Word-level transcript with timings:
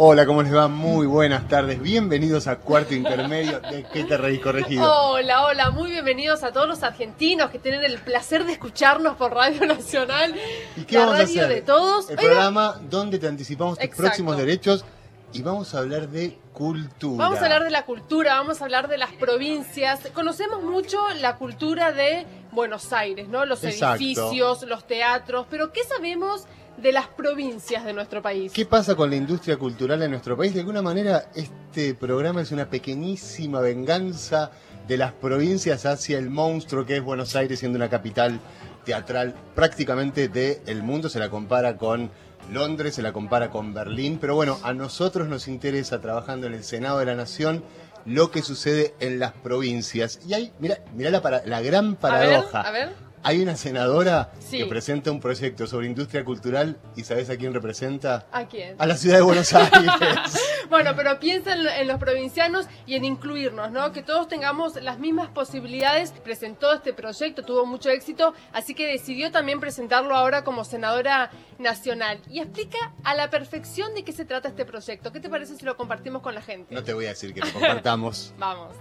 Hola, 0.00 0.26
¿cómo 0.26 0.42
les 0.44 0.54
va? 0.54 0.68
Muy 0.68 1.06
buenas 1.08 1.48
tardes. 1.48 1.80
Bienvenidos 1.82 2.46
a 2.46 2.56
Cuarto 2.60 2.94
Intermedio 2.94 3.58
de 3.58 3.82
¿Qué 3.92 4.04
te 4.04 4.16
reís 4.16 4.38
corregido? 4.40 4.84
Hola, 5.10 5.44
hola, 5.46 5.70
muy 5.72 5.90
bienvenidos 5.90 6.44
a 6.44 6.52
todos 6.52 6.68
los 6.68 6.84
argentinos 6.84 7.50
que 7.50 7.58
tienen 7.58 7.82
el 7.82 7.98
placer 7.98 8.44
de 8.44 8.52
escucharnos 8.52 9.16
por 9.16 9.34
Radio 9.34 9.66
Nacional. 9.66 10.36
¿Y 10.76 10.82
qué 10.82 10.94
la 10.98 11.00
vamos 11.06 11.14
a 11.16 11.22
radio 11.24 11.44
hacer? 11.44 11.48
de 11.56 11.62
todos. 11.62 12.10
El 12.10 12.18
Oiga, 12.18 12.28
programa 12.30 12.80
donde 12.88 13.18
te 13.18 13.26
anticipamos 13.26 13.74
tus 13.76 13.84
Exacto. 13.84 14.02
próximos 14.04 14.36
derechos 14.36 14.84
y 15.32 15.42
vamos 15.42 15.74
a 15.74 15.78
hablar 15.78 16.08
de 16.08 16.38
cultura. 16.52 17.24
Vamos 17.24 17.40
a 17.40 17.44
hablar 17.44 17.64
de 17.64 17.70
la 17.70 17.84
cultura, 17.84 18.34
vamos 18.36 18.60
a 18.60 18.64
hablar 18.64 18.86
de 18.86 18.98
las 18.98 19.10
provincias. 19.14 20.00
Conocemos 20.14 20.62
mucho 20.62 20.98
la 21.20 21.34
cultura 21.36 21.90
de 21.90 22.24
Buenos 22.52 22.92
Aires, 22.92 23.28
¿no? 23.28 23.44
Los 23.46 23.64
Exacto. 23.64 23.96
edificios, 23.96 24.62
los 24.62 24.86
teatros, 24.86 25.46
pero 25.50 25.72
¿qué 25.72 25.82
sabemos 25.82 26.46
de 26.80 26.92
las 26.92 27.08
provincias 27.08 27.84
de 27.84 27.92
nuestro 27.92 28.22
país? 28.22 28.52
¿Qué 28.52 28.64
pasa 28.66 28.94
con 28.94 29.10
la 29.10 29.16
industria 29.16 29.56
cultural 29.56 30.02
en 30.02 30.10
nuestro 30.10 30.36
país? 30.36 30.54
De 30.54 30.60
alguna 30.60 30.82
manera, 30.82 31.30
este 31.34 31.94
programa 31.94 32.40
es 32.42 32.52
una 32.52 32.68
pequeñísima 32.70 33.60
venganza 33.60 34.50
de 34.86 34.96
las 34.96 35.12
provincias 35.12 35.84
hacia 35.86 36.18
el 36.18 36.30
monstruo 36.30 36.86
que 36.86 36.96
es 36.96 37.02
Buenos 37.02 37.36
Aires, 37.36 37.58
siendo 37.58 37.76
una 37.76 37.90
capital 37.90 38.40
teatral 38.84 39.34
prácticamente 39.54 40.28
del 40.28 40.82
mundo. 40.82 41.08
Se 41.08 41.18
la 41.18 41.28
compara 41.28 41.76
con 41.76 42.10
Londres, 42.50 42.94
se 42.94 43.02
la 43.02 43.12
compara 43.12 43.50
con 43.50 43.74
Berlín. 43.74 44.18
Pero 44.20 44.34
bueno, 44.34 44.58
a 44.62 44.72
nosotros 44.72 45.28
nos 45.28 45.48
interesa, 45.48 46.00
trabajando 46.00 46.46
en 46.46 46.54
el 46.54 46.64
Senado 46.64 46.98
de 47.00 47.04
la 47.06 47.14
Nación, 47.14 47.62
lo 48.06 48.30
que 48.30 48.40
sucede 48.40 48.94
en 49.00 49.18
las 49.18 49.32
provincias. 49.32 50.20
Y 50.26 50.32
hay, 50.32 50.52
mira, 50.58 50.78
mira 50.94 51.10
la, 51.10 51.20
para- 51.20 51.44
la 51.44 51.60
gran 51.60 51.96
paradoja. 51.96 52.62
A 52.62 52.70
ver, 52.70 52.82
a 52.84 52.86
ver. 52.86 53.07
Hay 53.22 53.40
una 53.42 53.56
senadora 53.56 54.30
Sí. 54.38 54.58
que 54.58 54.66
presenta 54.66 55.10
un 55.10 55.20
proyecto 55.20 55.66
sobre 55.66 55.86
industria 55.86 56.24
cultural 56.24 56.78
y 56.96 57.04
¿sabes 57.04 57.28
a 57.30 57.36
quién 57.36 57.52
representa? 57.52 58.26
¿A 58.32 58.46
quién? 58.46 58.76
A 58.78 58.86
la 58.86 58.96
ciudad 58.96 59.16
de 59.16 59.22
Buenos 59.22 59.52
Aires. 59.54 59.72
Bueno, 60.68 60.90
pero 60.94 61.18
piensa 61.18 61.54
en 61.54 61.86
los 61.88 61.98
provincianos 61.98 62.66
y 62.84 62.94
en 62.96 63.04
incluirnos, 63.06 63.70
¿no? 63.70 63.90
Que 63.90 64.02
todos 64.02 64.28
tengamos 64.28 64.74
las 64.82 64.98
mismas 64.98 65.28
posibilidades. 65.30 66.12
Presentó 66.22 66.74
este 66.74 66.92
proyecto, 66.92 67.42
tuvo 67.42 67.64
mucho 67.64 67.88
éxito, 67.88 68.34
así 68.52 68.74
que 68.74 68.86
decidió 68.86 69.30
también 69.30 69.60
presentarlo 69.60 70.14
ahora 70.14 70.44
como 70.44 70.64
senadora 70.64 71.30
nacional. 71.58 72.20
Y 72.28 72.40
explica 72.40 72.76
a 73.02 73.14
la 73.14 73.30
perfección 73.30 73.94
de 73.94 74.04
qué 74.04 74.12
se 74.12 74.26
trata 74.26 74.48
este 74.48 74.66
proyecto. 74.66 75.10
¿Qué 75.10 75.20
te 75.20 75.30
parece 75.30 75.56
si 75.56 75.64
lo 75.64 75.74
compartimos 75.74 76.20
con 76.20 76.34
la 76.34 76.42
gente? 76.42 76.74
No 76.74 76.84
te 76.84 76.92
voy 76.92 77.06
a 77.06 77.10
decir 77.10 77.32
que 77.32 77.40
lo 77.40 77.50
compartamos. 77.50 78.34
Vamos. 78.38 78.74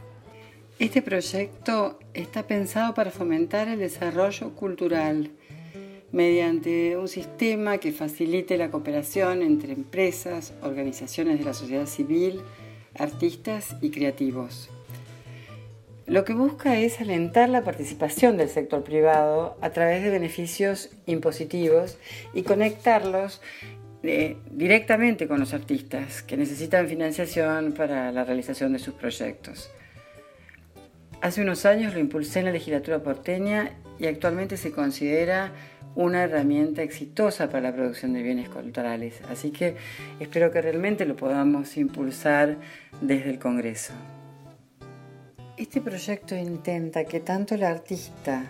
Este 0.80 1.02
proyecto 1.02 1.98
está 2.14 2.44
pensado 2.44 2.94
para 2.94 3.10
fomentar 3.10 3.68
el 3.68 3.80
desarrollo 3.80 4.54
cultural 4.54 5.32
mediante 6.12 6.96
un 6.98 7.08
sistema 7.08 7.80
que 7.80 7.92
facilite 7.92 8.60
la 8.60 8.70
cooperación 8.70 9.42
entre 9.42 9.74
empresas, 9.74 10.54
organizaciones 10.62 11.40
de 11.40 11.46
la 11.46 11.56
sociedad 11.56 11.88
civil, 11.88 12.42
artistas 12.94 13.76
y 13.82 13.90
creativos. 13.90 14.70
Lo 16.06 16.24
que 16.24 16.34
busca 16.34 16.78
es 16.78 17.02
alentar 17.02 17.50
la 17.50 17.64
participación 17.64 18.38
del 18.38 18.48
sector 18.48 18.84
privado 18.84 19.58
a 19.62 19.72
través 19.72 20.04
de 20.04 20.12
beneficios 20.12 20.92
impositivos 21.08 21.98
y 22.36 22.44
conectarlos 22.44 23.42
eh, 24.04 24.38
directamente 24.52 25.28
con 25.28 25.40
los 25.40 25.56
artistas 25.56 26.22
que 26.22 26.38
necesitan 26.38 26.88
financiación 26.88 27.74
para 27.74 28.12
la 28.12 28.24
realización 28.24 28.74
de 28.74 28.80
sus 28.80 28.94
proyectos. 28.94 29.72
Hace 31.22 31.42
unos 31.42 31.66
años 31.66 31.94
lo 31.94 32.00
impulsé 32.00 32.40
en 32.40 32.46
la 32.46 32.52
legislatura 32.52 33.02
porteña 33.02 33.72
y 33.98 34.06
actualmente 34.06 34.56
se 34.56 34.72
considera 34.72 35.52
una 35.96 36.24
herramienta 36.24 36.84
exitosa 36.84 37.50
para 37.50 37.62
la 37.62 37.74
producción 37.74 38.14
de 38.14 38.22
bienes 38.22 38.50
culturales. 38.50 39.20
Así 39.30 39.50
que 39.50 39.76
espero 40.20 40.52
que 40.52 40.62
realmente 40.62 41.06
lo 41.06 41.16
podamos 41.16 41.76
impulsar 41.76 42.58
desde 43.02 43.32
el 43.32 43.40
Congreso. 43.40 43.94
Este 45.58 45.82
proyecto 45.82 46.36
intenta 46.36 47.06
que 47.06 47.20
tanto 47.20 47.56
el 47.56 47.64
artista 47.64 48.44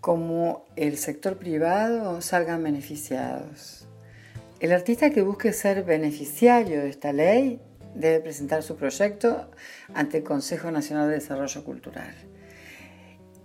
como 0.00 0.64
el 0.74 0.98
sector 0.98 1.36
privado 1.36 2.20
salgan 2.22 2.64
beneficiados. 2.64 3.86
El 4.58 4.72
artista 4.72 5.10
que 5.10 5.22
busque 5.22 5.52
ser 5.52 5.84
beneficiario 5.84 6.80
de 6.80 6.88
esta 6.88 7.12
ley 7.12 7.60
debe 7.96 8.20
presentar 8.20 8.62
su 8.62 8.76
proyecto 8.76 9.50
ante 9.94 10.18
el 10.18 10.24
Consejo 10.24 10.70
Nacional 10.70 11.08
de 11.08 11.14
Desarrollo 11.14 11.64
Cultural. 11.64 12.14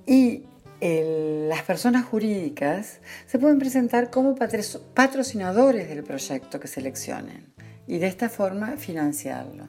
Y 0.06 0.44
las 0.82 1.62
personas 1.64 2.06
jurídicas 2.06 3.00
se 3.28 3.38
pueden 3.38 3.60
presentar 3.60 4.10
como 4.10 4.36
patro- 4.36 4.82
patrocinadores 4.94 5.88
del 5.90 6.04
proyecto 6.04 6.60
que 6.60 6.68
seleccionen 6.68 7.54
y 7.88 8.00
de 8.00 8.08
esta 8.08 8.30
forma 8.30 8.78
financiarlo. 8.78 9.68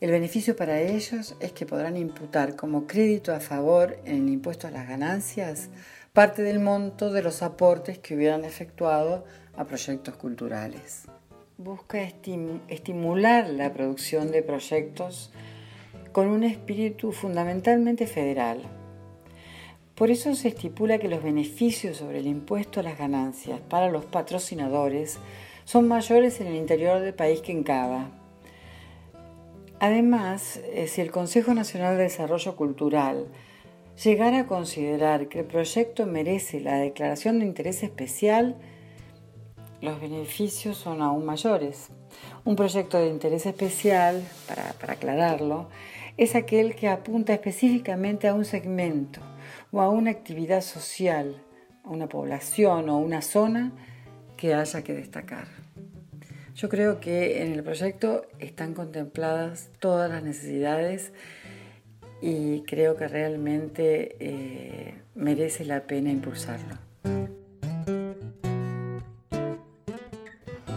El 0.00 0.10
beneficio 0.10 0.56
para 0.56 0.80
ellos 0.80 1.34
es 1.40 1.52
que 1.52 1.66
podrán 1.66 1.96
imputar 1.96 2.56
como 2.56 2.86
crédito 2.86 3.34
a 3.34 3.40
favor 3.40 3.98
en 4.04 4.22
el 4.22 4.28
impuesto 4.28 4.66
a 4.66 4.70
las 4.70 4.88
ganancias 4.88 5.68
parte 6.12 6.42
del 6.42 6.58
monto 6.58 7.12
de 7.12 7.22
los 7.22 7.42
aportes 7.42 7.98
que 7.98 8.14
hubieran 8.14 8.44
efectuado 8.44 9.24
a 9.56 9.64
proyectos 9.64 10.16
culturales. 10.16 11.02
Busca 11.60 12.00
estim- 12.00 12.60
estimular 12.68 13.50
la 13.50 13.72
producción 13.72 14.30
de 14.30 14.44
proyectos 14.44 15.32
con 16.12 16.28
un 16.28 16.44
espíritu 16.44 17.10
fundamentalmente 17.10 18.06
federal. 18.06 18.62
Por 19.96 20.12
eso 20.12 20.36
se 20.36 20.46
estipula 20.46 20.98
que 20.98 21.08
los 21.08 21.20
beneficios 21.20 21.96
sobre 21.96 22.20
el 22.20 22.28
impuesto 22.28 22.78
a 22.78 22.84
las 22.84 22.96
ganancias 22.96 23.58
para 23.58 23.90
los 23.90 24.04
patrocinadores 24.04 25.18
son 25.64 25.88
mayores 25.88 26.40
en 26.40 26.46
el 26.46 26.54
interior 26.54 27.00
del 27.00 27.14
país 27.14 27.40
que 27.40 27.50
en 27.50 27.64
Cava. 27.64 28.12
Además, 29.80 30.60
eh, 30.72 30.86
si 30.86 31.00
el 31.00 31.10
Consejo 31.10 31.54
Nacional 31.54 31.96
de 31.96 32.04
Desarrollo 32.04 32.54
Cultural 32.54 33.26
llegara 34.04 34.38
a 34.42 34.46
considerar 34.46 35.26
que 35.26 35.40
el 35.40 35.46
proyecto 35.46 36.06
merece 36.06 36.60
la 36.60 36.76
declaración 36.76 37.40
de 37.40 37.46
interés 37.46 37.82
especial, 37.82 38.54
los 39.80 40.00
beneficios 40.00 40.76
son 40.76 41.02
aún 41.02 41.24
mayores. 41.24 41.88
Un 42.44 42.56
proyecto 42.56 42.98
de 42.98 43.08
interés 43.08 43.46
especial, 43.46 44.22
para, 44.46 44.92
aclararlo, 44.92 45.68
es 46.16 46.34
aquel 46.34 46.74
que 46.74 46.88
apunta 46.88 47.32
específicamente 47.32 48.26
a 48.26 48.34
un 48.34 48.44
segmento 48.44 49.20
o 49.70 49.80
a 49.80 49.88
una 49.88 50.10
actividad 50.10 50.62
social, 50.62 51.42
a 51.84 51.90
una 51.90 52.08
población 52.08 52.88
o 52.88 52.98
una 52.98 53.22
zona 53.22 53.72
que 54.36 54.54
haya 54.54 54.82
que 54.82 54.94
destacar. 54.94 55.46
Yo 56.54 56.68
creo 56.68 56.98
que 56.98 57.42
en 57.42 57.52
el 57.52 57.62
proyecto 57.62 58.26
están 58.40 58.74
contempladas 58.74 59.70
todas 59.78 60.10
las 60.10 60.24
necesidades 60.24 61.12
y 62.20 62.62
creo 62.62 62.96
que 62.96 63.06
realmente 63.06 64.16
eh, 64.18 64.94
merece 65.14 65.64
la 65.64 65.86
pena 65.86 66.10
impulsarlo. 66.10 66.78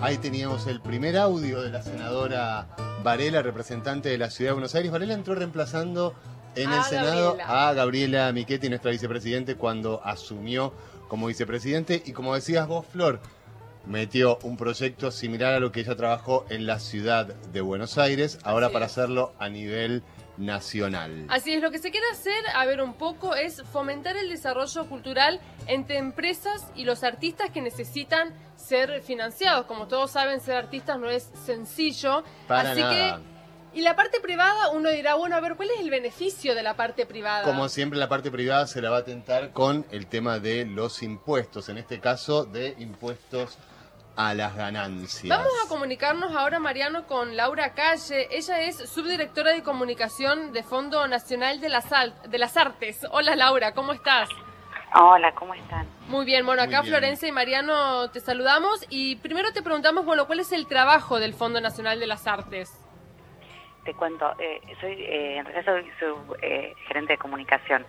Ahí 0.01 0.17
teníamos 0.17 0.65
el 0.67 0.81
primer 0.81 1.15
audio 1.17 1.61
de 1.61 1.69
la 1.69 1.83
senadora 1.83 2.67
Varela, 3.03 3.41
representante 3.43 4.09
de 4.09 4.17
la 4.17 4.31
ciudad 4.31 4.49
de 4.49 4.53
Buenos 4.53 4.73
Aires. 4.73 4.91
Varela 4.91 5.13
entró 5.13 5.35
reemplazando 5.35 6.15
en 6.55 6.69
A 6.69 6.77
el 6.77 6.83
Senado 6.83 7.35
Gabriela. 7.37 7.67
a 7.69 7.73
Gabriela 7.73 8.31
Michetti, 8.31 8.67
nuestra 8.69 8.91
vicepresidente, 8.91 9.55
cuando 9.55 10.01
asumió 10.03 10.73
como 11.07 11.27
vicepresidente. 11.27 12.01
Y 12.03 12.13
como 12.13 12.33
decías 12.33 12.67
vos, 12.67 12.85
Flor, 12.87 13.19
metió 13.85 14.39
un 14.41 14.57
proyecto 14.57 15.11
similar 15.11 15.53
a 15.53 15.59
lo 15.59 15.71
que 15.71 15.81
ella 15.81 15.95
trabajó 15.95 16.45
en 16.49 16.65
la 16.65 16.79
ciudad 16.79 17.27
de 17.27 17.61
Buenos 17.61 17.99
Aires, 17.99 18.39
ahora 18.43 18.67
Así 18.67 18.73
para 18.73 18.85
es. 18.87 18.91
hacerlo 18.93 19.33
a 19.37 19.49
nivel 19.49 20.01
nacional. 20.37 21.25
Así 21.29 21.53
es, 21.53 21.61
lo 21.61 21.71
que 21.71 21.79
se 21.79 21.91
quiere 21.91 22.05
hacer, 22.11 22.43
a 22.55 22.65
ver 22.65 22.81
un 22.81 22.93
poco, 22.93 23.35
es 23.35 23.61
fomentar 23.71 24.17
el 24.17 24.29
desarrollo 24.29 24.87
cultural 24.87 25.39
entre 25.67 25.97
empresas 25.97 26.67
y 26.75 26.85
los 26.85 27.03
artistas 27.03 27.49
que 27.51 27.61
necesitan 27.61 28.33
ser 28.55 29.01
financiados. 29.01 29.65
Como 29.65 29.87
todos 29.87 30.11
saben, 30.11 30.39
ser 30.41 30.55
artistas 30.55 30.99
no 30.99 31.09
es 31.09 31.29
sencillo. 31.45 32.23
Para 32.47 32.71
Así 32.71 32.81
nada. 32.81 33.21
que, 33.73 33.79
y 33.79 33.81
la 33.81 33.95
parte 33.95 34.19
privada, 34.19 34.69
uno 34.71 34.89
dirá, 34.89 35.15
bueno, 35.15 35.35
a 35.35 35.39
ver, 35.39 35.55
¿cuál 35.55 35.69
es 35.71 35.79
el 35.79 35.89
beneficio 35.89 36.55
de 36.55 36.63
la 36.63 36.75
parte 36.75 37.05
privada? 37.05 37.43
Como 37.43 37.69
siempre, 37.69 37.97
la 37.97 38.09
parte 38.09 38.29
privada 38.29 38.67
se 38.67 38.81
la 38.81 38.89
va 38.89 38.97
a 38.97 39.05
tentar 39.05 39.51
con 39.51 39.85
el 39.91 40.07
tema 40.07 40.39
de 40.39 40.65
los 40.65 41.01
impuestos, 41.03 41.69
en 41.69 41.77
este 41.77 41.99
caso 41.99 42.43
de 42.43 42.75
impuestos 42.79 43.57
a 44.15 44.33
las 44.33 44.55
ganancias. 44.55 45.27
Vamos 45.27 45.53
a 45.65 45.69
comunicarnos 45.69 46.35
ahora, 46.35 46.59
Mariano, 46.59 47.07
con 47.07 47.35
Laura 47.35 47.73
Calle. 47.73 48.27
Ella 48.31 48.61
es 48.61 48.77
subdirectora 48.89 49.51
de 49.51 49.63
comunicación 49.63 50.51
de 50.51 50.63
Fondo 50.63 51.07
Nacional 51.07 51.59
de 51.61 51.69
las, 51.69 51.89
de 52.27 52.37
las 52.37 52.57
Artes. 52.57 53.05
Hola, 53.11 53.35
Laura, 53.35 53.73
¿cómo 53.73 53.93
estás? 53.93 54.29
Hola, 54.93 55.33
¿cómo 55.33 55.53
están? 55.53 55.87
Muy 56.09 56.25
bien, 56.25 56.45
bueno, 56.45 56.61
acá 56.61 56.83
Florencia 56.83 57.25
y 57.25 57.31
Mariano 57.31 58.09
te 58.11 58.19
saludamos 58.19 58.85
y 58.89 59.15
primero 59.17 59.53
te 59.53 59.63
preguntamos, 59.63 60.03
bueno, 60.03 60.27
¿cuál 60.27 60.41
es 60.41 60.51
el 60.51 60.67
trabajo 60.67 61.19
del 61.19 61.33
Fondo 61.33 61.61
Nacional 61.61 62.01
de 62.01 62.07
las 62.07 62.27
Artes? 62.27 62.77
Te 63.85 63.93
cuento, 63.93 64.33
eh, 64.37 64.59
soy, 64.81 64.91
eh, 64.91 65.37
en 65.37 65.45
realidad 65.45 65.73
soy 65.73 65.89
su 65.97 66.35
eh, 66.41 66.73
gerente 66.87 67.13
de 67.13 67.17
comunicación. 67.17 67.85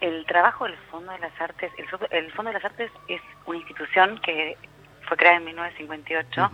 El 0.00 0.24
trabajo 0.24 0.64
del 0.64 0.76
Fondo 0.90 1.12
de 1.12 1.18
las 1.18 1.38
Artes, 1.38 1.70
el, 1.76 2.32
Fondo 2.32 2.50
de 2.50 2.54
las 2.54 2.64
Artes 2.64 2.90
es 3.08 3.20
una 3.44 3.58
institución 3.58 4.18
que 4.22 4.56
fue 5.06 5.16
creada 5.16 5.36
en 5.38 5.44
1958, 5.44 6.50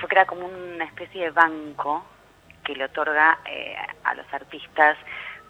fue 0.00 0.08
creada 0.08 0.26
como 0.26 0.46
una 0.46 0.84
especie 0.84 1.24
de 1.24 1.30
banco 1.30 2.04
que 2.64 2.74
le 2.74 2.84
otorga 2.84 3.38
a 4.04 4.14
los 4.14 4.26
artistas 4.32 4.96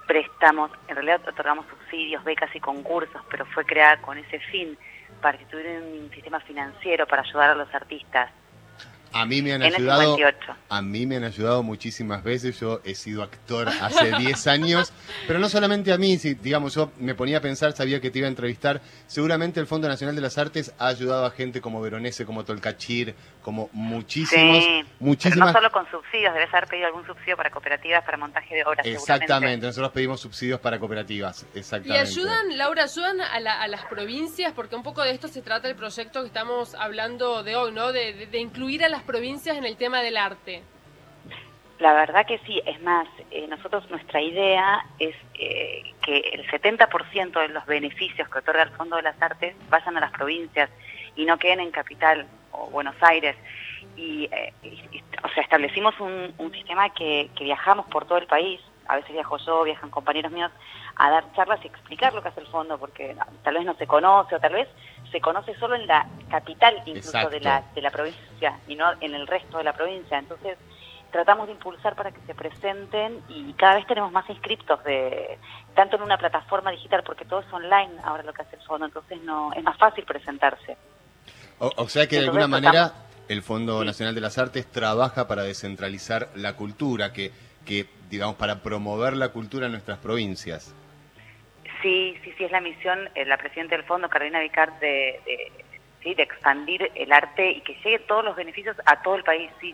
préstamos, 0.06 0.70
en 0.88 0.94
realidad 0.94 1.20
otorgamos 1.28 1.66
subsidios, 1.66 2.22
becas 2.24 2.54
y 2.54 2.60
concursos, 2.60 3.20
pero 3.30 3.44
fue 3.46 3.64
creada 3.64 4.00
con 4.02 4.16
ese 4.18 4.38
fin, 4.38 4.78
para 5.20 5.36
que 5.36 5.44
tuviera 5.46 5.80
un 5.80 6.10
sistema 6.10 6.38
financiero 6.40 7.06
para 7.06 7.22
ayudar 7.22 7.50
a 7.50 7.54
los 7.54 7.74
artistas. 7.74 8.30
A 9.12 9.24
mí 9.24 9.42
me 9.42 9.52
han 9.52 9.62
ayudado. 9.62 10.16
A 10.68 10.82
mí 10.82 11.06
me 11.06 11.16
han 11.16 11.24
ayudado 11.24 11.62
muchísimas 11.62 12.22
veces. 12.22 12.58
Yo 12.60 12.80
he 12.84 12.94
sido 12.94 13.22
actor 13.22 13.68
hace 13.68 14.12
10 14.18 14.46
años, 14.46 14.92
pero 15.26 15.38
no 15.38 15.48
solamente 15.48 15.92
a 15.92 15.98
mí. 15.98 16.18
Si, 16.18 16.34
digamos, 16.34 16.74
yo 16.74 16.90
me 16.98 17.14
ponía 17.14 17.38
a 17.38 17.40
pensar, 17.40 17.72
sabía 17.72 18.00
que 18.00 18.10
te 18.10 18.18
iba 18.18 18.26
a 18.26 18.30
entrevistar. 18.30 18.80
Seguramente 19.06 19.60
el 19.60 19.66
Fondo 19.66 19.88
Nacional 19.88 20.14
de 20.14 20.22
las 20.22 20.38
Artes 20.38 20.74
ha 20.78 20.88
ayudado 20.88 21.26
a 21.26 21.30
gente 21.30 21.60
como 21.60 21.80
Veronese, 21.80 22.26
como 22.26 22.44
Tolcachir, 22.44 23.14
como 23.42 23.70
muchísimos, 23.72 24.64
sí, 24.64 24.84
muchísimas. 24.98 25.48
no 25.48 25.52
solo 25.52 25.70
con 25.70 25.90
subsidios, 25.90 26.34
debes 26.34 26.52
haber 26.52 26.68
pedido 26.68 26.88
algún 26.88 27.06
subsidio 27.06 27.36
para 27.36 27.50
cooperativas 27.50 28.04
para 28.04 28.16
montaje 28.16 28.54
de 28.54 28.64
obras. 28.64 28.86
Exactamente. 28.86 29.66
Nosotros 29.66 29.92
pedimos 29.92 30.20
subsidios 30.20 30.60
para 30.60 30.78
cooperativas. 30.78 31.46
Exactamente. 31.54 31.96
Y 31.96 32.12
ayudan, 32.12 32.58
Laura, 32.58 32.84
ayudan 32.84 33.20
a, 33.20 33.68
las 33.68 33.84
provincias, 33.86 34.52
porque 34.52 34.76
un 34.76 34.82
poco 34.82 35.02
de 35.02 35.12
esto 35.12 35.28
se 35.28 35.42
trata 35.42 35.68
el 35.68 35.76
proyecto 35.76 36.20
que 36.20 36.26
estamos 36.26 36.74
hablando 36.74 37.42
de 37.42 37.56
hoy, 37.56 37.72
¿no? 37.72 37.92
de, 37.92 38.26
de 38.26 38.38
incluir 38.38 38.84
a 38.84 38.88
las 38.88 38.95
provincias 39.02 39.56
en 39.56 39.64
el 39.64 39.76
tema 39.76 40.02
del 40.02 40.16
arte. 40.16 40.62
La 41.78 41.92
verdad 41.92 42.24
que 42.26 42.38
sí, 42.46 42.62
es 42.64 42.80
más, 42.82 43.06
eh, 43.30 43.46
nosotros 43.48 43.88
nuestra 43.90 44.20
idea 44.22 44.86
es 44.98 45.14
eh, 45.34 45.82
que 46.00 46.20
el 46.32 46.46
70% 46.46 47.38
de 47.38 47.48
los 47.48 47.66
beneficios 47.66 48.28
que 48.30 48.38
otorga 48.38 48.62
el 48.62 48.70
Fondo 48.70 48.96
de 48.96 49.02
las 49.02 49.20
Artes 49.20 49.54
vayan 49.68 49.96
a 49.96 50.00
las 50.00 50.12
provincias 50.12 50.70
y 51.16 51.26
no 51.26 51.38
queden 51.38 51.60
en 51.60 51.70
Capital 51.70 52.26
o 52.52 52.70
Buenos 52.70 52.96
Aires. 53.02 53.36
Y, 53.94 54.24
eh, 54.24 54.54
o 55.22 55.28
sea, 55.28 55.42
establecimos 55.42 55.98
un, 56.00 56.32
un 56.38 56.52
sistema 56.52 56.88
que, 56.90 57.30
que, 57.36 57.44
viajamos 57.44 57.86
por 57.86 58.06
todo 58.06 58.18
el 58.18 58.26
país, 58.26 58.60
a 58.88 58.96
veces 58.96 59.12
viajo 59.12 59.36
yo, 59.38 59.64
viajan 59.64 59.90
compañeros 59.90 60.32
míos, 60.32 60.52
a 60.96 61.10
dar 61.10 61.30
charlas 61.34 61.60
y 61.62 61.66
explicar 61.66 62.14
lo 62.14 62.22
que 62.22 62.28
hace 62.28 62.40
el 62.40 62.46
fondo, 62.46 62.78
porque 62.78 63.14
tal 63.42 63.54
vez 63.54 63.64
no 63.66 63.74
se 63.74 63.86
conoce 63.86 64.34
o 64.34 64.40
tal 64.40 64.54
vez 64.54 64.68
se 65.10 65.20
conoce 65.20 65.54
solo 65.56 65.74
en 65.74 65.86
la 65.86 66.06
capital 66.30 66.82
incluso 66.86 67.28
de 67.28 67.40
la, 67.40 67.64
de 67.74 67.80
la 67.80 67.90
provincia 67.90 68.58
y 68.66 68.76
no 68.76 68.92
en 69.00 69.14
el 69.14 69.26
resto 69.26 69.58
de 69.58 69.64
la 69.64 69.72
provincia. 69.72 70.18
Entonces 70.18 70.58
tratamos 71.10 71.46
de 71.46 71.52
impulsar 71.52 71.94
para 71.94 72.12
que 72.12 72.20
se 72.26 72.34
presenten 72.34 73.22
y 73.28 73.52
cada 73.54 73.76
vez 73.76 73.86
tenemos 73.86 74.12
más 74.12 74.28
inscriptos 74.28 74.82
de 74.84 75.38
tanto 75.74 75.96
en 75.96 76.02
una 76.02 76.18
plataforma 76.18 76.70
digital 76.70 77.02
porque 77.04 77.24
todo 77.24 77.40
es 77.40 77.52
online 77.52 77.92
ahora 78.04 78.22
lo 78.22 78.32
que 78.32 78.42
hace 78.42 78.56
el 78.56 78.62
fondo, 78.62 78.86
entonces 78.86 79.20
no 79.22 79.52
es 79.52 79.62
más 79.62 79.76
fácil 79.78 80.04
presentarse. 80.04 80.76
O, 81.58 81.88
sea 81.88 82.06
que 82.06 82.16
de 82.16 82.26
alguna 82.26 82.48
manera 82.48 82.92
el 83.28 83.42
Fondo 83.42 83.82
Nacional 83.82 84.14
de 84.14 84.20
las 84.20 84.36
Artes 84.36 84.66
trabaja 84.66 85.26
para 85.26 85.42
descentralizar 85.42 86.28
la 86.34 86.54
cultura, 86.54 87.12
que, 87.12 87.32
que 87.64 87.88
digamos 88.10 88.36
para 88.36 88.60
promover 88.60 89.16
la 89.16 89.30
cultura 89.30 89.66
en 89.66 89.72
nuestras 89.72 89.98
provincias. 89.98 90.74
Sí, 91.86 92.18
sí, 92.24 92.32
sí, 92.36 92.42
es 92.42 92.50
la 92.50 92.60
misión, 92.60 93.08
eh, 93.14 93.24
la 93.24 93.36
presidenta 93.36 93.76
del 93.76 93.84
fondo, 93.84 94.08
Carolina 94.08 94.40
Vicar, 94.40 94.76
de, 94.80 95.20
sí, 96.02 96.14
de 96.14 96.22
expandir 96.24 96.90
el 96.96 97.12
arte 97.12 97.48
y 97.48 97.60
que 97.60 97.74
llegue 97.74 98.00
todos 98.00 98.24
los 98.24 98.34
beneficios 98.34 98.76
a 98.84 99.00
todo 99.02 99.14
el 99.14 99.22
país, 99.22 99.52
sí. 99.60 99.72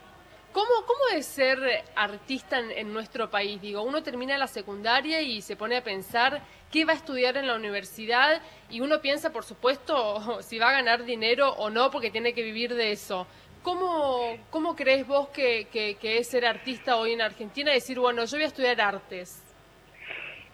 ¿Cómo, 0.53 0.69
cómo 0.87 1.17
es 1.17 1.25
ser 1.25 1.59
artista 1.97 2.59
en, 2.59 2.93
nuestro 2.93 3.31
país? 3.31 3.63
Digo, 3.63 3.81
uno 3.81 4.03
termina 4.03 4.37
la 4.37 4.47
secundaria 4.47 5.23
y 5.23 5.41
se 5.41 5.57
pone 5.57 5.79
a 5.79 5.83
pensar 5.83 6.43
qué 6.71 6.85
va 6.85 6.93
a 6.93 6.97
estudiar 6.97 7.39
en 7.39 7.47
la 7.47 7.57
universidad 7.57 8.43
y 8.69 8.83
uno 8.83 9.01
piensa, 9.01 9.33
por 9.33 9.45
supuesto, 9.45 10.43
si 10.43 10.59
va 10.59 10.69
a 10.69 10.73
ganar 10.73 11.05
dinero 11.05 11.49
o 11.55 11.71
no, 11.71 11.91
porque 11.91 12.11
tiene 12.11 12.35
que 12.35 12.43
vivir 12.43 12.75
de 12.75 12.93
eso. 12.93 13.27
¿Cómo, 13.63 14.37
cómo 14.51 14.77
crees 14.77 15.07
vos 15.07 15.31
que, 15.31 15.67
que 15.73 16.19
es 16.19 16.29
ser 16.29 16.45
artista 16.45 16.97
hoy 16.97 17.13
en 17.13 17.23
Argentina? 17.23 17.73
Decir, 17.73 17.99
bueno, 17.99 18.23
yo 18.27 18.37
voy 18.37 18.45
a 18.45 18.49
estudiar 18.49 18.83
artes. 18.83 19.43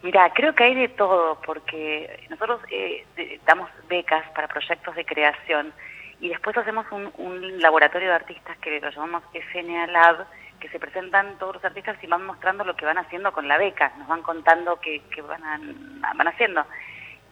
Mira, 0.02 0.30
creo 0.32 0.54
que 0.54 0.64
hay 0.64 0.74
de 0.74 0.88
todo, 0.88 1.40
porque 1.44 2.26
nosotros 2.30 2.60
eh, 2.70 3.04
damos 3.44 3.68
becas 3.88 4.24
para 4.30 4.46
proyectos 4.46 4.94
de 4.94 5.04
creación 5.04 5.72
y 6.20 6.28
después 6.28 6.56
hacemos 6.56 6.86
un, 6.90 7.60
laboratorio 7.60 8.08
de 8.08 8.14
artistas 8.14 8.56
que 8.58 8.80
lo 8.80 8.90
llamamos 8.90 9.22
FNA 9.32 9.86
Lab, 9.88 10.26
que 10.60 10.68
se 10.68 10.78
presentan 10.78 11.38
todos 11.38 11.56
los 11.56 11.64
artistas 11.64 11.96
y 12.02 12.06
van 12.06 12.24
mostrando 12.26 12.64
lo 12.64 12.76
que 12.76 12.84
van 12.84 12.98
haciendo 12.98 13.32
con 13.32 13.48
la 13.48 13.58
beca, 13.58 13.92
nos 13.98 14.08
van 14.08 14.22
contando 14.22 14.78
qué, 14.80 15.02
van, 15.22 16.00
van 16.00 16.28
haciendo. 16.28 16.64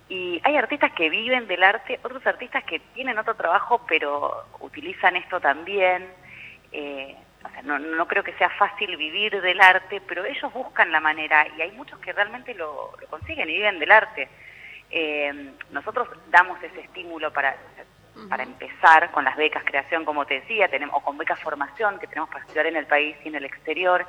Y 0.09 0.41
hay 0.45 0.57
artistas 0.57 0.93
que 0.93 1.11
viven 1.11 1.49
del 1.49 1.65
arte, 1.65 1.99
otros 2.05 2.25
artistas 2.27 2.63
que 2.65 2.79
tienen 2.95 3.19
otro 3.19 3.35
trabajo 3.35 3.85
pero 3.89 4.45
utilizan 4.61 5.17
esto 5.17 5.41
también. 5.41 6.09
Eh, 6.71 7.17
o 7.45 7.49
sea, 7.49 7.63
no, 7.63 7.79
no 7.79 8.07
creo 8.07 8.25
que 8.25 8.33
sea 8.35 8.51
fácil 8.51 8.97
vivir 8.97 9.41
del 9.41 9.61
arte, 9.61 10.01
pero 10.07 10.25
ellos 10.25 10.53
buscan 10.53 10.91
la 10.93 11.01
manera 11.01 11.47
y 11.57 11.63
hay 11.63 11.73
muchos 11.73 11.99
que 12.01 12.13
realmente 12.13 12.55
lo, 12.55 12.93
consiguen 13.09 13.49
y 13.49 13.55
viven 13.55 13.79
del 13.79 13.93
arte. 13.93 14.29
Eh, 14.91 15.53
nosotros 15.71 16.09
damos 16.31 16.63
ese 16.63 16.81
estímulo 16.81 17.33
para, 17.33 17.57
para 18.29 18.43
empezar 18.43 19.11
con 19.11 19.25
las 19.25 19.37
becas 19.37 19.65
creación, 19.65 20.05
como 20.05 20.27
te 20.27 20.41
decía, 20.41 20.69
tenemos, 20.69 20.97
o 20.97 21.05
con 21.05 21.19
becas 21.19 21.41
formación 21.41 21.99
que 21.99 22.07
tenemos 22.07 22.29
para 22.29 22.41
estudiar 22.41 22.67
en 22.67 22.77
el 22.77 22.87
país 22.87 23.17
y 23.25 23.29
en 23.29 23.35
el 23.37 23.45
exterior. 23.45 24.07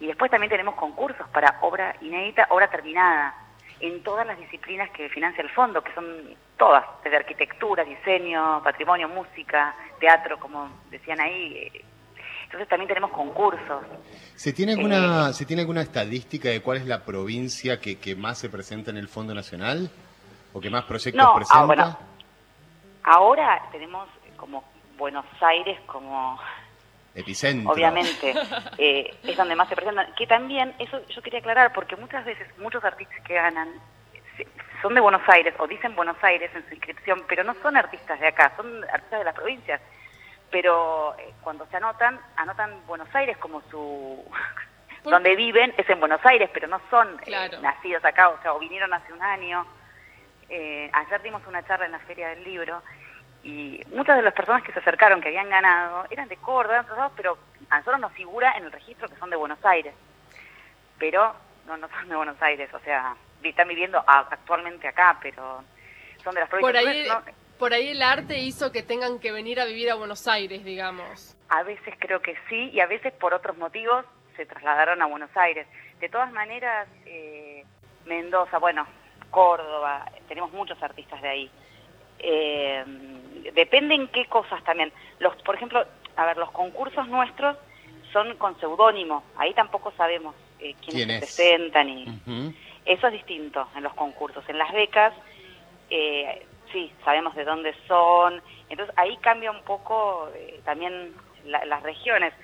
Y 0.00 0.06
después 0.06 0.30
también 0.30 0.50
tenemos 0.50 0.74
concursos 0.74 1.28
para 1.28 1.58
obra 1.60 1.94
inédita, 2.00 2.46
obra 2.50 2.68
terminada, 2.68 3.34
en 3.80 4.02
todas 4.02 4.26
las 4.26 4.38
disciplinas 4.38 4.90
que 4.90 5.08
financia 5.08 5.42
el 5.42 5.50
fondo, 5.50 5.82
que 5.82 5.92
son 5.94 6.36
todas, 6.56 6.84
desde 7.02 7.16
arquitectura, 7.16 7.84
diseño, 7.84 8.62
patrimonio, 8.62 9.08
música, 9.08 9.74
teatro, 9.98 10.38
como 10.38 10.70
decían 10.90 11.20
ahí, 11.20 11.70
eh, 11.74 11.84
entonces 12.54 12.68
también 12.68 12.86
tenemos 12.86 13.10
concursos. 13.10 13.82
¿Se 14.36 14.52
tiene 14.52 14.74
alguna, 14.74 15.30
eh, 15.30 15.32
¿se 15.32 15.44
tiene 15.44 15.62
alguna 15.62 15.82
estadística 15.82 16.48
de 16.48 16.60
cuál 16.60 16.78
es 16.78 16.86
la 16.86 17.04
provincia 17.04 17.80
que, 17.80 17.98
que 17.98 18.14
más 18.14 18.38
se 18.38 18.48
presenta 18.48 18.92
en 18.92 18.96
el 18.96 19.08
Fondo 19.08 19.34
Nacional? 19.34 19.90
¿O 20.52 20.60
que 20.60 20.70
más 20.70 20.84
proyectos 20.84 21.20
no, 21.20 21.32
ah, 21.32 21.34
presenta? 21.34 21.66
bueno, 21.66 21.98
ahora 23.02 23.60
tenemos 23.72 24.08
como 24.36 24.62
Buenos 24.96 25.24
Aires 25.40 25.80
como 25.86 26.38
epicentro. 27.16 27.72
Obviamente, 27.72 28.34
eh, 28.78 29.12
es 29.24 29.36
donde 29.36 29.56
más 29.56 29.68
se 29.68 29.74
presentan. 29.74 30.14
Que 30.14 30.28
también, 30.28 30.74
eso 30.78 31.04
yo 31.08 31.22
quería 31.22 31.40
aclarar, 31.40 31.72
porque 31.72 31.96
muchas 31.96 32.24
veces 32.24 32.46
muchos 32.58 32.84
artistas 32.84 33.20
que 33.24 33.34
ganan 33.34 33.68
son 34.80 34.94
de 34.94 35.00
Buenos 35.00 35.22
Aires 35.26 35.54
o 35.58 35.66
dicen 35.66 35.96
Buenos 35.96 36.22
Aires 36.22 36.52
en 36.54 36.64
su 36.68 36.74
inscripción, 36.74 37.24
pero 37.26 37.42
no 37.42 37.54
son 37.62 37.76
artistas 37.76 38.20
de 38.20 38.28
acá, 38.28 38.52
son 38.56 38.84
artistas 38.84 39.18
de 39.18 39.24
las 39.24 39.34
provincias 39.34 39.80
pero 40.54 41.16
eh, 41.18 41.34
cuando 41.42 41.66
se 41.66 41.78
anotan, 41.78 42.16
anotan 42.36 42.86
Buenos 42.86 43.12
Aires 43.12 43.36
como 43.38 43.60
su... 43.72 44.24
donde 45.02 45.34
viven 45.34 45.74
es 45.76 45.90
en 45.90 45.98
Buenos 45.98 46.24
Aires, 46.24 46.48
pero 46.54 46.68
no 46.68 46.80
son 46.90 47.20
eh, 47.26 47.58
nacidos 47.60 48.04
acá, 48.04 48.28
o 48.28 48.40
sea, 48.40 48.54
o 48.54 48.60
vinieron 48.60 48.94
hace 48.94 49.12
un 49.12 49.20
año. 49.20 49.66
Eh, 50.48 50.88
ayer 50.92 51.22
dimos 51.22 51.44
una 51.48 51.66
charla 51.66 51.86
en 51.86 51.90
la 51.90 51.98
Feria 51.98 52.28
del 52.28 52.44
Libro 52.44 52.84
y 53.42 53.80
muchas 53.88 54.14
de 54.14 54.22
las 54.22 54.32
personas 54.32 54.62
que 54.62 54.70
se 54.70 54.78
acercaron, 54.78 55.20
que 55.20 55.26
habían 55.26 55.50
ganado, 55.50 56.06
eran 56.08 56.28
de 56.28 56.36
Córdoba, 56.36 57.10
pero 57.16 57.36
a 57.68 57.78
nosotros 57.78 58.00
nos 58.00 58.12
figura 58.12 58.52
en 58.56 58.62
el 58.62 58.70
registro 58.70 59.08
que 59.08 59.16
son 59.16 59.30
de 59.30 59.36
Buenos 59.36 59.58
Aires. 59.64 59.92
Pero 61.00 61.34
no, 61.66 61.76
no 61.78 61.88
son 61.88 62.08
de 62.08 62.14
Buenos 62.14 62.40
Aires, 62.40 62.72
o 62.72 62.78
sea, 62.78 63.16
están 63.42 63.66
viviendo 63.66 64.00
actualmente 64.06 64.86
acá, 64.86 65.18
pero 65.20 65.64
son 66.22 66.32
de 66.32 66.42
las 66.42 66.48
provincias. 66.48 66.84
Por 67.24 67.34
por 67.58 67.72
ahí 67.72 67.88
el 67.88 68.02
arte 68.02 68.38
hizo 68.38 68.72
que 68.72 68.82
tengan 68.82 69.18
que 69.18 69.32
venir 69.32 69.60
a 69.60 69.64
vivir 69.64 69.90
a 69.90 69.94
Buenos 69.94 70.26
Aires, 70.28 70.64
digamos. 70.64 71.36
A 71.48 71.62
veces 71.62 71.94
creo 71.98 72.20
que 72.20 72.34
sí 72.48 72.70
y 72.72 72.80
a 72.80 72.86
veces 72.86 73.12
por 73.12 73.34
otros 73.34 73.56
motivos 73.56 74.04
se 74.36 74.46
trasladaron 74.46 75.00
a 75.02 75.06
Buenos 75.06 75.34
Aires. 75.36 75.66
De 76.00 76.08
todas 76.08 76.32
maneras, 76.32 76.88
eh, 77.06 77.64
Mendoza, 78.06 78.58
bueno, 78.58 78.86
Córdoba, 79.30 80.10
tenemos 80.28 80.52
muchos 80.52 80.82
artistas 80.82 81.20
de 81.22 81.28
ahí. 81.28 81.50
Eh, 82.18 82.84
depende 83.54 83.94
en 83.94 84.08
qué 84.08 84.26
cosas 84.26 84.62
también. 84.64 84.92
Los, 85.18 85.34
por 85.42 85.54
ejemplo, 85.54 85.84
a 86.16 86.26
ver, 86.26 86.36
los 86.36 86.50
concursos 86.50 87.08
nuestros 87.08 87.56
son 88.12 88.36
con 88.36 88.58
seudónimo. 88.60 89.24
Ahí 89.36 89.54
tampoco 89.54 89.92
sabemos 89.96 90.34
eh, 90.58 90.74
quiénes 90.84 91.28
se 91.28 91.44
presentan 91.44 91.88
y 91.88 92.06
eso 92.84 93.06
es 93.06 93.12
distinto 93.12 93.68
en 93.76 93.82
los 93.82 93.94
concursos. 93.94 94.44
En 94.48 94.58
las 94.58 94.72
becas 94.72 95.12
eh, 95.90 96.46
sí, 96.74 96.92
sabemos 97.04 97.34
de 97.36 97.44
dónde 97.44 97.72
son 97.86 98.42
Entonces 98.68 98.94
ahí 98.98 99.16
cambia 99.18 99.50
un 99.52 99.62
poco 99.62 100.28
eh, 100.34 100.60
también 100.64 101.14
las 101.46 101.82
regiones. 101.82 102.34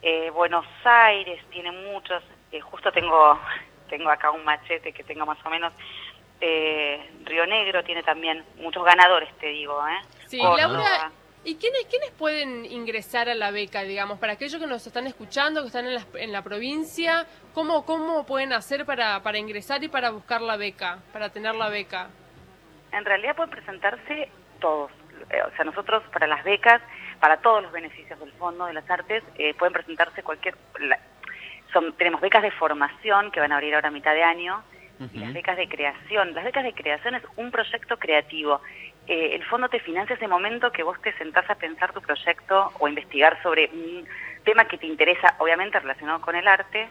Eh, 0.00 0.30
Buenos 0.30 0.64
Aires 0.84 1.44
tiene 1.50 1.70
muchos, 1.70 2.22
eh, 2.50 2.60
justo 2.60 2.90
tengo, 2.90 3.38
tengo 3.90 4.10
acá 4.10 4.30
un 4.30 4.44
machete 4.44 4.92
que 4.92 5.04
tengo 5.04 5.26
más 5.26 5.38
o 5.44 5.50
menos, 5.50 5.72
Río 7.24 7.46
Negro 7.46 7.84
tiene 7.84 8.02
también 8.02 8.44
muchos 8.56 8.84
ganadores, 8.84 9.32
te 9.38 9.46
digo. 9.46 9.80
¿eh? 9.86 10.00
Sí, 10.26 10.38
Laura, 10.38 11.12
¿y 11.44 11.54
quiénes, 11.54 11.86
quiénes 11.86 12.10
pueden 12.10 12.64
ingresar 12.64 13.28
a 13.28 13.34
la 13.36 13.52
beca, 13.52 13.82
digamos, 13.82 14.18
para 14.18 14.32
aquellos 14.32 14.60
que 14.60 14.66
nos 14.66 14.84
están 14.84 15.06
escuchando, 15.06 15.60
que 15.60 15.68
están 15.68 15.86
en 15.86 15.94
la, 15.94 16.04
en 16.14 16.32
la 16.32 16.42
provincia, 16.42 17.26
¿cómo, 17.54 17.86
cómo 17.86 18.26
pueden 18.26 18.52
hacer 18.52 18.84
para, 18.84 19.22
para 19.22 19.38
ingresar 19.38 19.84
y 19.84 19.88
para 19.88 20.10
buscar 20.10 20.40
la 20.40 20.56
beca, 20.56 20.98
para 21.12 21.28
tener 21.28 21.54
la 21.54 21.68
beca? 21.68 22.10
En 22.92 23.04
realidad 23.04 23.36
pueden 23.36 23.50
presentarse 23.50 24.28
todos, 24.60 24.90
o 24.92 25.56
sea, 25.56 25.64
nosotros 25.64 26.02
para 26.12 26.26
las 26.26 26.44
becas 26.44 26.80
para 27.22 27.36
todos 27.36 27.62
los 27.62 27.70
beneficios 27.70 28.18
del 28.18 28.32
Fondo 28.32 28.66
de 28.66 28.72
las 28.72 28.90
Artes 28.90 29.22
eh, 29.38 29.54
pueden 29.54 29.72
presentarse 29.72 30.24
cualquier... 30.24 30.56
son, 31.72 31.92
tenemos 31.92 32.20
becas 32.20 32.42
de 32.42 32.50
formación 32.50 33.30
que 33.30 33.38
van 33.38 33.52
a 33.52 33.56
abrir 33.56 33.76
ahora 33.76 33.88
a 33.88 33.92
mitad 33.92 34.12
de 34.12 34.24
año 34.24 34.62
y 35.12 35.18
las 35.18 35.32
becas 35.32 35.56
de 35.56 35.68
creación. 35.68 36.34
Las 36.34 36.44
becas 36.44 36.64
de 36.64 36.74
creación 36.74 37.14
es 37.14 37.22
un 37.36 37.52
proyecto 37.52 37.96
creativo. 37.96 38.60
Eh, 39.06 39.34
el 39.34 39.44
fondo 39.44 39.68
te 39.68 39.78
financia 39.78 40.16
ese 40.16 40.28
momento 40.28 40.72
que 40.72 40.82
vos 40.82 41.00
te 41.00 41.12
sentás 41.14 41.48
a 41.48 41.54
pensar 41.54 41.92
tu 41.92 42.00
proyecto 42.00 42.72
o 42.78 42.88
investigar 42.88 43.40
sobre 43.42 43.70
un 43.72 44.06
tema 44.44 44.64
que 44.66 44.78
te 44.78 44.86
interesa, 44.86 45.36
obviamente 45.38 45.78
relacionado 45.78 46.20
con 46.20 46.34
el 46.34 46.46
arte. 46.46 46.88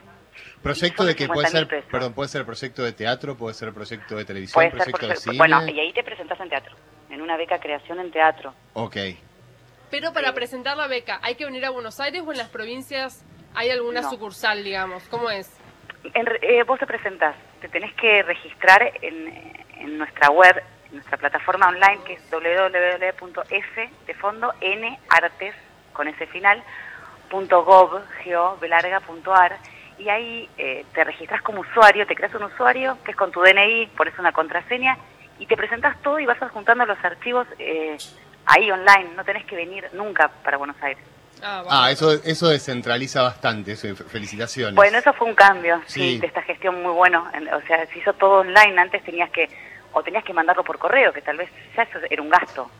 Proyecto 0.62 1.04
de 1.04 1.16
que 1.16 1.26
puede 1.26 1.48
ser, 1.48 1.68
perdón, 1.90 2.14
puede 2.14 2.28
ser 2.28 2.44
proyecto 2.44 2.82
de 2.82 2.92
teatro, 2.92 3.36
puede 3.36 3.54
ser 3.54 3.72
proyecto 3.72 4.16
de 4.16 4.24
televisión, 4.24 4.70
proyecto 4.70 5.08
de 5.08 5.16
cine. 5.16 5.36
Bueno, 5.36 5.66
y 5.66 5.80
ahí 5.80 5.92
te 5.92 6.02
presentás 6.02 6.38
en 6.40 6.48
teatro, 6.48 6.74
en 7.10 7.20
una 7.20 7.36
beca 7.36 7.58
creación 7.58 8.00
en 8.00 8.10
teatro. 8.10 8.54
Ok. 8.74 8.96
Pero 9.90 10.12
para 10.12 10.32
presentar 10.32 10.76
la 10.76 10.86
beca, 10.86 11.20
¿hay 11.22 11.34
que 11.34 11.44
venir 11.44 11.64
a 11.66 11.70
Buenos 11.70 12.00
Aires 12.00 12.22
o 12.24 12.32
en 12.32 12.38
las 12.38 12.48
provincias 12.48 13.24
hay 13.54 13.70
alguna 13.70 14.02
sucursal, 14.02 14.64
digamos? 14.64 15.04
¿Cómo 15.08 15.28
es? 15.30 15.50
Eh, 16.14 16.62
vos 16.64 16.78
te 16.78 16.86
presentás, 16.86 17.36
te 17.60 17.68
tenés 17.68 17.92
que 17.94 18.22
registrar 18.22 18.92
en, 19.02 19.98
nuestra 19.98 20.30
web, 20.30 20.62
en 20.88 20.94
nuestra 20.94 21.18
plataforma 21.18 21.68
online, 21.68 22.00
que 22.06 22.14
es 22.14 22.30
www.f 22.30 23.90
de 24.06 24.14
fondo 24.14 24.54
n 24.60 24.98
artes 25.10 25.54
con 25.92 26.08
ese 26.08 26.26
final 26.26 26.62
.gov, 27.30 28.02
y 30.02 30.08
ahí 30.08 30.48
eh, 30.58 30.84
te 30.92 31.04
registras 31.04 31.42
como 31.42 31.60
usuario, 31.60 32.06
te 32.06 32.14
creas 32.14 32.34
un 32.34 32.44
usuario 32.44 32.98
que 33.04 33.12
es 33.12 33.16
con 33.16 33.30
tu 33.30 33.40
DNI, 33.40 33.86
por 33.96 34.08
eso 34.08 34.20
una 34.20 34.32
contraseña, 34.32 34.98
y 35.38 35.46
te 35.46 35.56
presentas 35.56 36.00
todo 36.02 36.18
y 36.18 36.26
vas 36.26 36.38
juntando 36.50 36.84
los 36.84 36.98
archivos 37.04 37.46
eh, 37.58 37.96
ahí 38.46 38.70
online, 38.70 39.10
no 39.16 39.24
tenés 39.24 39.44
que 39.46 39.56
venir 39.56 39.88
nunca 39.92 40.28
para 40.42 40.56
Buenos 40.56 40.76
Aires. 40.82 41.02
Ah, 41.42 41.64
ah 41.68 41.90
eso, 41.90 42.12
eso 42.12 42.48
descentraliza 42.48 43.22
bastante, 43.22 43.72
eso, 43.72 43.94
felicitaciones. 43.96 44.74
Bueno, 44.74 44.98
eso 44.98 45.12
fue 45.12 45.28
un 45.28 45.34
cambio, 45.34 45.80
sí. 45.86 46.18
de 46.18 46.26
esta 46.26 46.42
gestión 46.42 46.82
muy 46.82 46.92
bueno. 46.92 47.28
O 47.56 47.66
sea, 47.66 47.86
se 47.86 47.98
hizo 47.98 48.12
todo 48.14 48.40
online, 48.40 48.80
antes 48.80 49.04
tenías 49.04 49.30
que, 49.30 49.48
o 49.92 50.02
tenías 50.02 50.24
que 50.24 50.32
mandarlo 50.32 50.64
por 50.64 50.78
correo, 50.78 51.12
que 51.12 51.22
tal 51.22 51.36
vez 51.36 51.50
ya 51.76 51.82
eso 51.82 51.98
era 52.08 52.22
un 52.22 52.28
gasto. 52.28 52.70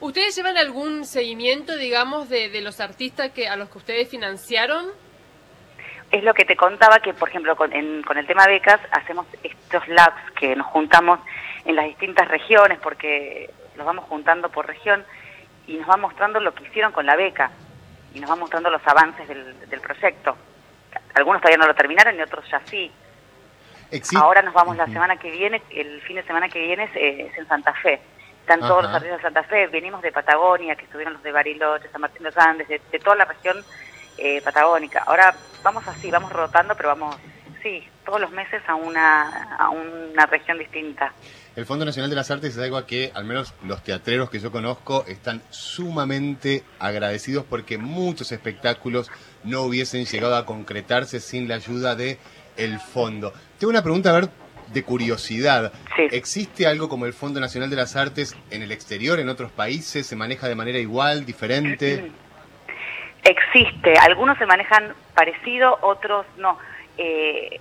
¿Ustedes 0.00 0.34
llevan 0.34 0.56
algún 0.56 1.04
seguimiento, 1.04 1.76
digamos, 1.76 2.28
de, 2.30 2.48
de 2.48 2.62
los 2.62 2.80
artistas 2.80 3.30
que 3.32 3.48
a 3.48 3.56
los 3.56 3.68
que 3.68 3.78
ustedes 3.78 4.08
financiaron? 4.08 4.86
Es 6.10 6.24
lo 6.24 6.34
que 6.34 6.44
te 6.44 6.56
contaba 6.56 6.98
que, 7.00 7.14
por 7.14 7.28
ejemplo, 7.28 7.54
con, 7.54 7.70
con 8.02 8.18
el 8.18 8.26
tema 8.26 8.46
becas, 8.46 8.80
hacemos 8.90 9.26
estos 9.42 9.86
labs 9.88 10.30
que 10.32 10.56
nos 10.56 10.66
juntamos 10.66 11.20
en 11.64 11.76
las 11.76 11.86
distintas 11.86 12.26
regiones, 12.28 12.78
porque 12.78 13.50
los 13.76 13.86
vamos 13.86 14.04
juntando 14.06 14.48
por 14.48 14.66
región 14.66 15.04
y 15.66 15.74
nos 15.74 15.88
va 15.88 15.96
mostrando 15.96 16.40
lo 16.40 16.52
que 16.52 16.64
hicieron 16.64 16.92
con 16.92 17.06
la 17.06 17.16
beca 17.16 17.50
y 18.14 18.20
nos 18.20 18.30
va 18.30 18.36
mostrando 18.36 18.70
los 18.70 18.86
avances 18.86 19.28
del, 19.28 19.80
proyecto. 19.80 20.36
Algunos 21.14 21.40
todavía 21.40 21.58
no 21.58 21.66
lo 21.66 21.74
terminaron 21.74 22.16
y 22.16 22.22
otros 22.22 22.44
ya 22.50 22.60
sí. 22.64 22.90
Ahora 24.16 24.42
nos 24.42 24.54
vamos 24.54 24.76
la 24.76 24.86
semana 24.86 25.16
que 25.16 25.30
viene, 25.30 25.62
el 25.70 26.00
fin 26.02 26.16
de 26.16 26.22
semana 26.22 26.48
que 26.48 26.60
viene 26.60 26.84
es, 26.94 27.36
en 27.36 27.48
Santa 27.48 27.72
Fe. 27.74 28.00
Están 28.40 28.60
todos 28.60 28.84
los 28.84 28.92
artistas 28.92 29.18
de 29.18 29.22
Santa 29.22 29.42
Fe, 29.44 29.66
venimos 29.68 30.02
de 30.02 30.10
Patagonia, 30.10 30.74
que 30.74 30.84
estuvieron 30.84 31.14
los 31.14 31.22
de 31.22 31.30
Bariloche, 31.30 31.88
San 31.90 32.00
Martín 32.00 32.24
de 32.24 32.30
los 32.30 32.38
Andes, 32.38 32.68
de, 32.68 32.98
toda 32.98 33.16
la 33.16 33.24
región 33.24 33.64
eh, 34.20 34.40
patagónica. 34.42 35.02
Ahora 35.06 35.34
vamos 35.62 35.86
así, 35.88 36.10
vamos 36.10 36.32
rotando, 36.32 36.74
pero 36.76 36.90
vamos, 36.90 37.16
sí, 37.62 37.82
todos 38.04 38.20
los 38.20 38.30
meses 38.30 38.62
a 38.66 38.74
una, 38.74 39.56
a 39.56 39.70
una 39.70 40.26
región 40.26 40.58
distinta. 40.58 41.12
El 41.56 41.66
Fondo 41.66 41.84
Nacional 41.84 42.10
de 42.10 42.16
las 42.16 42.30
Artes 42.30 42.56
es 42.56 42.62
algo 42.62 42.76
a 42.76 42.86
que 42.86 43.10
al 43.14 43.24
menos 43.24 43.54
los 43.64 43.82
teatreros 43.82 44.30
que 44.30 44.38
yo 44.38 44.52
conozco 44.52 45.04
están 45.08 45.42
sumamente 45.50 46.62
agradecidos 46.78 47.44
porque 47.48 47.76
muchos 47.76 48.30
espectáculos 48.30 49.10
no 49.42 49.62
hubiesen 49.62 50.04
llegado 50.04 50.36
a 50.36 50.46
concretarse 50.46 51.18
sin 51.18 51.48
la 51.48 51.56
ayuda 51.56 51.96
de 51.96 52.18
el 52.56 52.78
fondo. 52.78 53.32
Tengo 53.58 53.70
una 53.70 53.82
pregunta 53.82 54.10
a 54.10 54.20
ver 54.20 54.30
de 54.72 54.84
curiosidad. 54.84 55.72
¿Existe 56.12 56.66
algo 56.66 56.88
como 56.88 57.06
el 57.06 57.12
Fondo 57.12 57.40
Nacional 57.40 57.70
de 57.70 57.76
las 57.76 57.96
Artes 57.96 58.36
en 58.50 58.62
el 58.62 58.70
exterior, 58.70 59.18
en 59.18 59.28
otros 59.28 59.50
países? 59.50 60.06
¿Se 60.06 60.14
maneja 60.14 60.46
de 60.46 60.54
manera 60.54 60.78
igual, 60.78 61.24
diferente? 61.24 62.12
Existe. 63.24 63.94
Algunos 63.98 64.38
se 64.38 64.46
manejan 64.46 64.94
parecido, 65.14 65.78
otros 65.82 66.26
no. 66.36 66.58
Eh, 66.96 67.60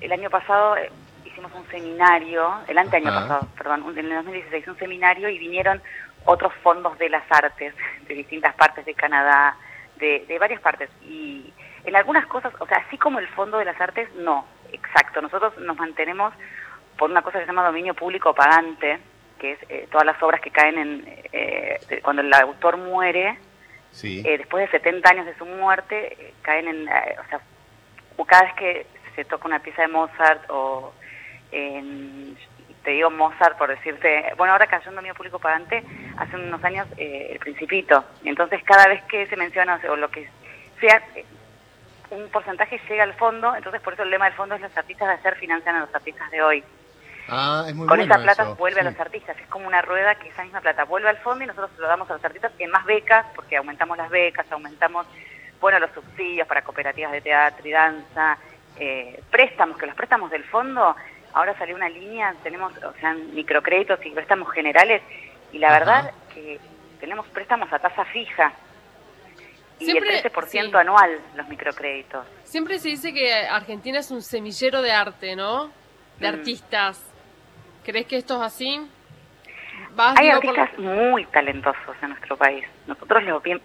el 0.00 0.12
año 0.12 0.30
pasado 0.30 0.76
eh, 0.76 0.90
hicimos 1.24 1.52
un 1.54 1.66
seminario, 1.68 2.50
el 2.68 2.78
anteaño 2.78 3.12
pasado, 3.12 3.48
perdón, 3.56 3.84
en 3.96 4.06
el 4.06 4.14
2016, 4.16 4.68
un 4.68 4.78
seminario 4.78 5.28
y 5.28 5.38
vinieron 5.38 5.82
otros 6.24 6.52
fondos 6.62 6.96
de 6.98 7.08
las 7.08 7.24
artes 7.30 7.74
de 8.06 8.14
distintas 8.14 8.54
partes 8.54 8.84
de 8.86 8.94
Canadá, 8.94 9.56
de, 9.96 10.24
de 10.26 10.38
varias 10.38 10.60
partes. 10.60 10.88
Y 11.02 11.52
en 11.84 11.96
algunas 11.96 12.26
cosas, 12.26 12.52
o 12.58 12.66
sea, 12.66 12.78
así 12.86 12.96
como 12.96 13.18
el 13.18 13.28
fondo 13.28 13.58
de 13.58 13.66
las 13.66 13.80
artes, 13.80 14.08
no, 14.16 14.46
exacto. 14.72 15.20
Nosotros 15.20 15.56
nos 15.58 15.76
mantenemos 15.76 16.32
por 16.96 17.10
una 17.10 17.22
cosa 17.22 17.38
que 17.38 17.44
se 17.44 17.50
llama 17.50 17.66
dominio 17.66 17.94
público 17.94 18.34
pagante, 18.34 18.98
que 19.38 19.52
es 19.52 19.58
eh, 19.68 19.88
todas 19.90 20.06
las 20.06 20.22
obras 20.22 20.40
que 20.40 20.50
caen 20.50 20.78
en 20.78 21.04
eh, 21.32 22.00
cuando 22.02 22.22
el 22.22 22.32
autor 22.32 22.76
muere, 22.76 23.38
sí. 23.94 24.22
eh, 24.24 24.38
después 24.38 24.66
de 24.66 24.78
70 24.78 25.08
años 25.08 25.26
de 25.26 25.36
su 25.36 25.46
muerte, 25.46 26.12
eh, 26.12 26.34
caen 26.42 26.68
en, 26.68 26.82
o 26.88 27.28
sea, 27.28 27.40
cada 28.26 28.42
vez 28.42 28.54
que 28.54 28.86
se 29.16 29.24
toca 29.24 29.46
una 29.46 29.60
pieza 29.60 29.82
de 29.82 29.88
Mozart 29.88 30.44
o 30.50 30.92
te 32.84 32.90
digo 32.90 33.10
Mozart 33.10 33.56
por 33.56 33.70
decirte, 33.70 34.32
bueno, 34.36 34.52
ahora 34.52 34.66
cayó 34.66 34.90
en 34.90 34.96
dominio 34.96 35.14
público 35.14 35.38
pagante, 35.38 35.82
hace 36.16 36.36
unos 36.36 36.62
años 36.62 36.86
eh, 36.96 37.30
el 37.32 37.38
Principito. 37.38 38.04
Entonces, 38.24 38.62
cada 38.62 38.86
vez 38.86 39.02
que 39.04 39.26
se 39.26 39.36
menciona 39.36 39.80
o 39.88 39.96
lo 39.96 40.10
que 40.10 40.28
sea, 40.80 41.02
eh, 41.16 41.24
un 42.10 42.28
porcentaje 42.28 42.80
llega 42.88 43.02
al 43.02 43.14
fondo, 43.14 43.56
entonces 43.56 43.80
por 43.80 43.94
eso 43.94 44.02
el 44.02 44.10
lema 44.10 44.26
del 44.26 44.34
fondo 44.34 44.54
es 44.54 44.60
los 44.60 44.76
artistas 44.76 45.08
de 45.08 45.14
ayer 45.14 45.40
financian 45.40 45.76
a 45.76 45.80
los 45.80 45.94
artistas 45.94 46.30
de 46.30 46.42
hoy. 46.42 46.64
Ah, 47.28 47.64
es 47.66 47.74
muy 47.74 47.86
Con 47.86 48.00
esa 48.00 48.18
plata 48.18 48.44
vuelve 48.54 48.80
a 48.80 48.84
los 48.84 49.00
artistas, 49.00 49.36
es 49.38 49.46
como 49.48 49.66
una 49.66 49.80
rueda 49.80 50.14
que 50.16 50.28
esa 50.28 50.42
misma 50.42 50.60
plata 50.60 50.84
vuelve 50.84 51.08
al 51.08 51.16
fondo 51.18 51.44
y 51.44 51.46
nosotros 51.46 51.70
lo 51.78 51.86
damos 51.86 52.10
a 52.10 52.14
los 52.14 52.24
artistas 52.24 52.52
en 52.58 52.70
más 52.70 52.84
becas, 52.84 53.26
porque 53.34 53.56
aumentamos 53.56 53.96
las 53.96 54.10
becas, 54.10 54.50
aumentamos, 54.52 55.06
bueno, 55.60 55.78
los 55.78 55.90
subsidios 55.92 56.46
para 56.46 56.62
cooperativas 56.62 57.12
de 57.12 57.22
teatro 57.22 57.66
y 57.66 57.72
danza, 57.72 58.38
eh, 58.76 59.22
préstamos, 59.30 59.78
que 59.78 59.86
los 59.86 59.94
préstamos 59.94 60.30
del 60.30 60.44
fondo 60.44 60.94
ahora 61.32 61.56
salió 61.58 61.74
una 61.74 61.88
línea, 61.88 62.34
tenemos, 62.42 62.72
o 62.82 62.92
sea, 63.00 63.14
microcréditos 63.14 64.04
y 64.04 64.10
préstamos 64.10 64.50
generales, 64.52 65.02
y 65.52 65.58
la 65.58 65.70
verdad 65.70 66.12
que 66.32 66.60
tenemos 67.00 67.26
préstamos 67.28 67.72
a 67.72 67.78
tasa 67.78 68.04
fija. 68.06 68.52
Y 69.78 69.86
Siempre, 69.86 70.18
el 70.18 70.24
13% 70.24 70.74
anual 70.78 71.20
los 71.34 71.48
microcréditos. 71.48 72.26
Siempre 72.44 72.78
se 72.78 72.90
dice 72.90 73.12
que 73.12 73.32
Argentina 73.32 73.98
es 73.98 74.10
un 74.10 74.22
semillero 74.22 74.82
de 74.82 74.92
arte, 74.92 75.34
¿no? 75.34 75.70
De 76.20 76.30
mm. 76.30 76.34
artistas. 76.34 77.13
¿Crees 77.84 78.06
que 78.06 78.16
esto 78.16 78.36
es 78.36 78.40
así? 78.40 78.80
Hay 79.96 80.30
artistas 80.30 80.70
muy 80.78 81.26
talentosos 81.26 81.96
en 82.02 82.10
nuestro 82.10 82.36
país. 82.36 82.64
Nosotros 82.86 83.22
los 83.24 83.42
bien, 83.42 83.60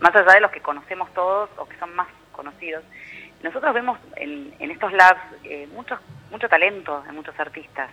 más 0.00 0.14
allá 0.14 0.34
de 0.34 0.40
los 0.40 0.50
que 0.50 0.60
conocemos 0.60 1.12
todos 1.14 1.48
o 1.56 1.66
que 1.66 1.76
son 1.78 1.94
más 1.96 2.08
conocidos, 2.32 2.84
nosotros 3.42 3.72
vemos 3.72 3.98
en, 4.16 4.54
en 4.58 4.70
estos 4.70 4.92
labs 4.92 5.20
eh, 5.44 5.66
muchos, 5.72 5.98
mucho 6.30 6.48
talento 6.48 7.02
en 7.08 7.14
muchos 7.14 7.38
artistas. 7.40 7.90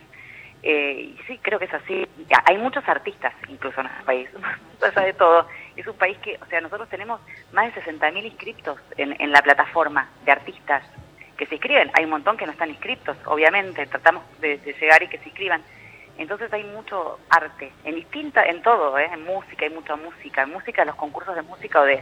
Eh, 0.62 1.16
y 1.16 1.20
sí, 1.28 1.40
creo 1.42 1.58
que 1.58 1.66
es 1.66 1.74
así. 1.74 2.06
Hay 2.46 2.58
muchos 2.58 2.88
artistas 2.90 3.34
incluso 3.48 3.80
en 3.80 3.88
nuestro 3.88 4.06
país, 4.06 4.30
más 4.82 4.96
de 5.06 5.14
todo. 5.14 5.48
Es 5.78 5.88
un 5.88 5.96
país 5.96 6.18
que, 6.18 6.38
o 6.42 6.46
sea, 6.48 6.60
nosotros 6.60 6.90
tenemos 6.90 7.22
más 7.54 7.74
de 7.74 7.82
60.000 7.82 8.26
inscriptos 8.26 8.80
en, 8.98 9.16
en 9.22 9.32
la 9.32 9.42
plataforma 9.42 10.10
de 10.26 10.32
artistas 10.32 10.84
que 11.38 11.46
se 11.46 11.56
inscriben. 11.56 11.92
Hay 11.94 12.06
un 12.06 12.12
montón 12.12 12.38
que 12.38 12.46
no 12.46 12.52
están 12.52 12.70
inscriptos, 12.70 13.18
obviamente, 13.26 13.86
tratamos 13.88 14.24
de, 14.40 14.58
llegar 14.80 15.04
y 15.04 15.08
que 15.08 15.18
se 15.20 15.30
inscriban. 15.30 15.62
Entonces 16.18 16.52
hay 16.54 16.64
mucho 16.64 17.20
arte, 17.30 17.72
en 17.84 17.96
distinta, 17.96 18.44
en 18.46 18.62
todo, 18.62 18.98
¿eh? 18.98 19.10
en 19.12 19.26
música 19.26 19.66
hay 19.66 19.72
mucha 19.72 19.98
música, 19.98 20.44
en 20.44 20.52
música 20.52 20.86
los 20.86 20.96
concursos 20.96 21.36
de 21.36 21.42
música 21.42 21.82
o 21.82 21.84
de 21.84 22.02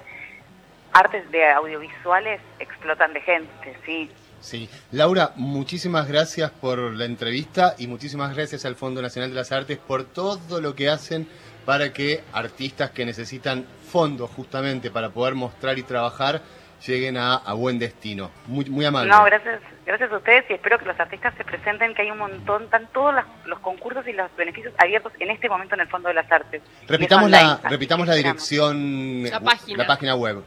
artes 0.92 1.30
de 1.32 1.52
audiovisuales 1.52 2.40
explotan 2.60 3.13
de 3.13 3.22
gente, 3.22 3.78
sí. 3.86 4.12
Sí. 4.40 4.70
Laura, 4.92 5.32
muchísimas 5.36 6.08
gracias 6.08 6.52
por 6.52 6.78
la 6.78 7.06
entrevista 7.06 7.75
y 7.80 7.88
muchísimas 7.88 8.36
gracias 8.36 8.66
al 8.66 8.75
Fondo 8.75 9.02
Nacional 9.02 9.30
de 9.30 9.36
las 9.38 9.52
Artes 9.52 9.78
por 9.80 10.04
todo 10.04 10.62
lo 10.62 10.75
que 10.75 10.90
hacen 10.90 11.28
para 11.66 11.94
que 11.94 12.24
artistas 12.34 12.92
que 12.92 13.06
necesitan 13.06 13.66
fondos 13.90 14.30
justamente 14.32 14.92
para 14.92 15.12
poder 15.12 15.34
mostrar 15.34 15.80
y 15.80 15.84
trabajar 15.84 16.42
lleguen 16.86 17.18
a, 17.18 17.54
buen 17.54 17.80
destino. 17.80 18.32
Muy, 18.48 18.66
muy 18.66 18.86
amable. 18.86 19.10
No, 19.10 19.24
gracias, 19.24 19.62
gracias 19.86 20.12
a 20.12 20.18
ustedes 20.18 20.46
y 20.50 20.54
espero 20.54 20.78
que 20.80 20.86
los 20.86 21.00
artistas 21.00 21.34
se 21.38 21.44
presenten, 21.44 21.94
que 21.94 22.02
hay 22.04 22.12
un 22.12 22.18
montón, 22.18 22.63
están 22.63 22.88
todos 22.94 23.13
los, 23.46 23.60
concursos 23.60 24.08
y 24.08 24.13
los 24.13 24.36
beneficios 24.36 24.74
abiertos 24.78 25.13
en 25.20 25.32
este 25.32 25.50
momento 25.50 25.75
en 25.75 25.82
el 25.82 25.88
Fondo 25.88 26.10
de 26.10 26.16
las 26.16 26.32
Artes. 26.32 26.62
Repitamos 26.88 27.30
la, 27.30 27.60
repitamos 27.70 28.08
la 28.08 28.16
dirección, 28.16 29.24
la 29.24 29.40
página. 29.40 29.78
la 29.78 29.88
página 29.88 30.16
web. 30.16 30.44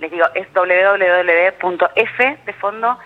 Les 0.00 0.10
digo, 0.10 0.26
es 0.34 0.46
www.f 0.52 2.38
de 2.44 2.52
fondo 2.54 2.98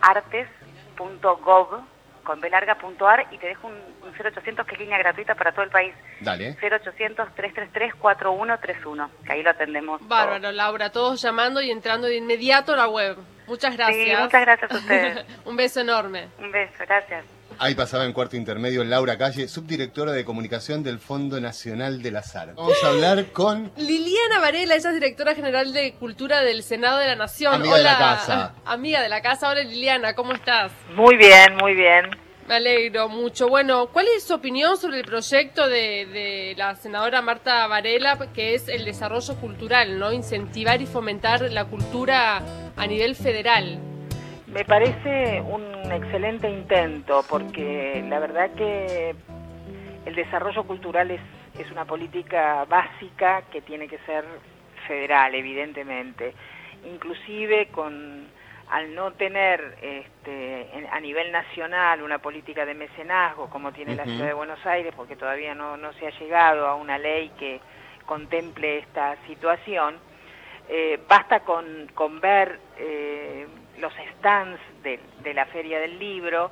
nartes.gov 0.00 1.80
con 2.28 2.40
belarga.ar 2.42 3.28
y 3.30 3.38
te 3.38 3.46
dejo 3.46 3.68
un, 3.68 3.78
0800 4.22 4.66
que 4.66 4.74
es 4.74 4.80
línea 4.80 4.98
gratuita 4.98 5.34
para 5.34 5.52
todo 5.52 5.64
el 5.64 5.70
país. 5.70 5.94
Dale. 6.20 6.58
0800-333-4131, 6.58 9.08
que 9.24 9.32
ahí 9.32 9.42
lo 9.42 9.48
atendemos. 9.48 10.06
Bárbaro, 10.06 10.52
Laura, 10.52 10.92
todos 10.92 11.22
llamando 11.22 11.62
y 11.62 11.70
entrando 11.70 12.06
de 12.06 12.16
inmediato 12.16 12.74
a 12.74 12.76
la 12.76 12.88
web. 12.88 13.16
Muchas 13.46 13.74
gracias. 13.74 14.20
muchas 14.20 14.42
gracias 14.42 14.70
a 14.70 14.76
ustedes. 14.76 15.24
un 15.46 15.56
beso 15.56 15.80
enorme. 15.80 16.28
Un 16.38 16.52
beso, 16.52 16.84
gracias. 16.86 17.24
Ahí 17.60 17.74
pasaba 17.74 18.04
en 18.04 18.12
cuarto 18.12 18.36
intermedio 18.36 18.84
Laura 18.84 19.18
Calle, 19.18 19.48
subdirectora 19.48 20.12
de 20.12 20.24
comunicación 20.24 20.84
del 20.84 21.00
Fondo 21.00 21.40
Nacional 21.40 22.02
de 22.02 22.12
las 22.12 22.36
Artes. 22.36 22.54
Vamos 22.54 22.84
a 22.84 22.88
hablar 22.88 23.32
con 23.32 23.72
Liliana 23.76 24.38
Varela, 24.38 24.76
ella 24.76 24.90
es 24.90 24.94
directora 24.94 25.34
general 25.34 25.72
de 25.72 25.94
Cultura 25.94 26.42
del 26.42 26.62
Senado 26.62 26.98
de 26.98 27.08
la 27.08 27.16
Nación. 27.16 27.54
Amiga 27.54 27.76
de 27.76 27.82
la 27.82 27.98
casa. 27.98 28.54
Amiga 28.64 29.02
de 29.02 29.08
la 29.08 29.22
casa. 29.22 29.50
Hola 29.50 29.64
Liliana, 29.64 30.14
¿cómo 30.14 30.34
estás? 30.34 30.70
Muy 30.94 31.16
bien, 31.16 31.56
muy 31.60 31.74
bien. 31.74 32.10
Me 32.46 32.54
alegro 32.54 33.08
mucho. 33.08 33.48
Bueno, 33.48 33.88
¿cuál 33.88 34.06
es 34.16 34.22
su 34.22 34.34
opinión 34.34 34.76
sobre 34.76 35.00
el 35.00 35.04
proyecto 35.04 35.66
de, 35.66 36.06
de, 36.06 36.54
la 36.56 36.76
senadora 36.76 37.22
Marta 37.22 37.66
Varela, 37.66 38.16
que 38.32 38.54
es 38.54 38.68
el 38.68 38.84
desarrollo 38.84 39.34
cultural, 39.34 39.98
¿no? 39.98 40.12
Incentivar 40.12 40.80
y 40.80 40.86
fomentar 40.86 41.42
la 41.50 41.64
cultura 41.64 42.40
a 42.76 42.86
nivel 42.86 43.16
federal. 43.16 43.87
Me 44.52 44.64
parece 44.64 45.42
un 45.42 45.92
excelente 45.92 46.48
intento 46.48 47.22
porque 47.28 48.04
la 48.08 48.18
verdad 48.18 48.50
que 48.54 49.14
el 50.06 50.14
desarrollo 50.14 50.64
cultural 50.64 51.10
es, 51.10 51.20
es 51.58 51.70
una 51.70 51.84
política 51.84 52.64
básica 52.64 53.42
que 53.52 53.60
tiene 53.60 53.88
que 53.88 53.98
ser 53.98 54.24
federal, 54.86 55.34
evidentemente. 55.34 56.32
Inclusive 56.84 57.68
con 57.68 58.26
al 58.70 58.94
no 58.94 59.12
tener 59.12 59.78
este, 59.80 60.66
a 60.90 61.00
nivel 61.00 61.32
nacional 61.32 62.02
una 62.02 62.18
política 62.18 62.66
de 62.66 62.74
mecenazgo 62.74 63.48
como 63.48 63.72
tiene 63.72 63.96
la 63.96 64.04
ciudad 64.04 64.26
de 64.26 64.34
Buenos 64.34 64.64
Aires, 64.66 64.92
porque 64.94 65.16
todavía 65.16 65.54
no, 65.54 65.76
no 65.76 65.92
se 65.94 66.06
ha 66.06 66.18
llegado 66.18 66.66
a 66.66 66.74
una 66.74 66.98
ley 66.98 67.30
que 67.38 67.60
contemple 68.04 68.78
esta 68.78 69.16
situación, 69.26 69.96
eh, 70.68 70.98
basta 71.08 71.40
con, 71.40 71.90
con 71.94 72.20
ver 72.20 72.60
eh, 72.78 73.46
los 73.80 73.92
stands 74.18 74.60
de, 74.82 75.34
la 75.34 75.46
Feria 75.46 75.80
del 75.80 75.98
Libro 75.98 76.50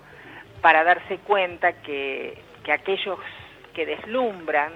para 0.60 0.84
darse 0.84 1.18
cuenta 1.18 1.80
que, 1.82 2.38
que 2.64 2.72
aquellos 2.72 3.18
que 3.74 3.86
deslumbran 3.86 4.72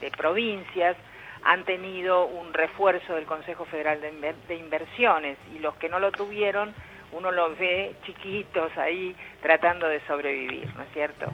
de, 0.00 0.10
provincias 0.10 0.96
han 1.44 1.64
tenido 1.64 2.26
un 2.26 2.52
refuerzo 2.52 3.14
del 3.14 3.26
Consejo 3.26 3.64
Federal 3.64 4.00
de, 4.00 4.56
Inversiones 4.56 5.38
y 5.54 5.58
los 5.58 5.74
que 5.76 5.88
no 5.88 5.98
lo 5.98 6.12
tuvieron, 6.12 6.74
uno 7.12 7.30
los 7.30 7.58
ve 7.58 7.94
chiquitos 8.04 8.76
ahí 8.78 9.14
tratando 9.40 9.88
de 9.88 10.00
sobrevivir, 10.06 10.74
¿no 10.76 10.82
es 10.82 10.92
cierto? 10.92 11.26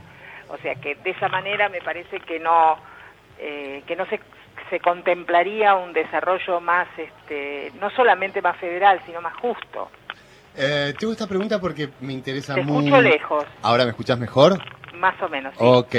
O 0.49 0.57
sea 0.59 0.75
que 0.77 0.95
de 0.97 1.11
esa 1.11 1.29
manera 1.29 1.69
me 1.69 1.81
parece 1.81 2.21
que 2.21 2.41
no, 2.41 2.79
eh, 3.39 3.83
que 3.87 3.97
no 3.97 4.07
se, 4.07 4.19
se 4.71 4.81
contemplaría 4.81 5.75
un 5.75 5.93
desarrollo 5.93 6.61
más, 6.61 6.89
este, 6.97 7.71
no 7.81 7.91
solamente 7.91 8.41
más 8.43 8.57
federal, 8.57 9.01
sino 9.07 9.21
más 9.21 9.35
justo. 9.37 9.91
Eh, 10.59 10.93
tengo 10.99 11.13
esta 11.13 11.27
pregunta 11.27 11.61
porque 11.61 11.89
me 12.01 12.13
interesa 12.13 12.55
Te 12.55 12.63
mucho. 12.63 12.89
escucho 12.89 13.03
lejos. 13.03 13.45
¿Ahora 13.63 13.85
me 13.85 13.91
escuchas 13.91 14.19
mejor? 14.19 14.59
Más 14.95 15.15
o 15.23 15.29
menos. 15.29 15.55
Sí. 15.55 15.61
Ok. 15.61 15.97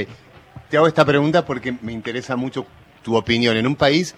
Te 0.70 0.78
hago 0.78 0.88
esta 0.88 1.06
pregunta 1.06 1.46
porque 1.46 1.74
me 1.82 1.94
interesa 1.94 2.36
mucho 2.36 2.66
tu 3.04 3.16
opinión. 3.16 3.56
En 3.58 3.66
un 3.66 3.76
país 3.76 4.16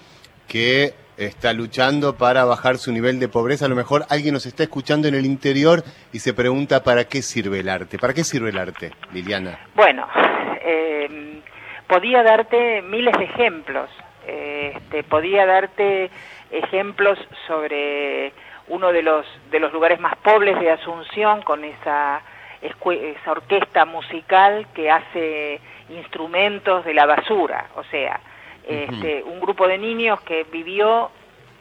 que 0.47 0.93
está 1.17 1.53
luchando 1.53 2.17
para 2.17 2.43
bajar 2.45 2.77
su 2.77 2.91
nivel 2.91 3.19
de 3.19 3.27
pobreza, 3.27 3.65
a 3.65 3.69
lo 3.69 3.75
mejor 3.75 4.05
alguien 4.09 4.33
nos 4.33 4.45
está 4.47 4.63
escuchando 4.63 5.07
en 5.07 5.13
el 5.13 5.25
interior 5.25 5.83
y 6.11 6.19
se 6.19 6.33
pregunta 6.33 6.83
para 6.83 7.05
qué 7.05 7.21
sirve 7.21 7.59
el 7.59 7.69
arte. 7.69 7.99
¿Para 7.99 8.13
qué 8.13 8.23
sirve 8.23 8.49
el 8.49 8.57
arte, 8.57 8.91
Liliana? 9.13 9.59
Bueno, 9.75 10.07
eh, 10.65 11.41
podía 11.87 12.23
darte 12.23 12.81
miles 12.81 13.15
de 13.17 13.25
ejemplos. 13.25 13.89
Este, 14.27 15.03
podía 15.03 15.45
darte 15.45 16.09
ejemplos 16.51 17.17
sobre 17.47 18.33
uno 18.71 18.93
de 18.93 19.01
los, 19.03 19.25
de 19.51 19.59
los 19.59 19.73
lugares 19.73 19.99
más 19.99 20.15
pobres 20.17 20.57
de 20.59 20.71
Asunción, 20.71 21.41
con 21.41 21.63
esa, 21.65 22.21
esa 22.61 23.31
orquesta 23.31 23.83
musical 23.83 24.65
que 24.73 24.89
hace 24.89 25.59
instrumentos 25.89 26.85
de 26.85 26.93
la 26.93 27.05
basura, 27.05 27.67
o 27.75 27.83
sea, 27.83 28.21
este, 28.65 29.23
un 29.23 29.41
grupo 29.41 29.67
de 29.67 29.77
niños 29.77 30.21
que 30.21 30.45
vivió 30.49 31.11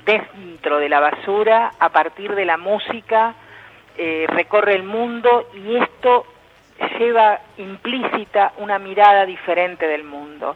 dentro 0.05 0.79
de 0.79 0.89
la 0.89 1.01
basura 1.01 1.73
a 1.81 1.89
partir 1.89 2.35
de 2.37 2.45
la 2.45 2.57
música, 2.57 3.35
eh, 3.99 4.27
recorre 4.29 4.77
el 4.77 4.85
mundo 4.85 5.51
y 5.53 5.77
esto 5.77 6.27
lleva 6.97 7.41
implícita 7.59 8.53
una 8.59 8.79
mirada 8.79 9.27
diferente 9.27 9.89
del 9.89 10.05
mundo. 10.05 10.55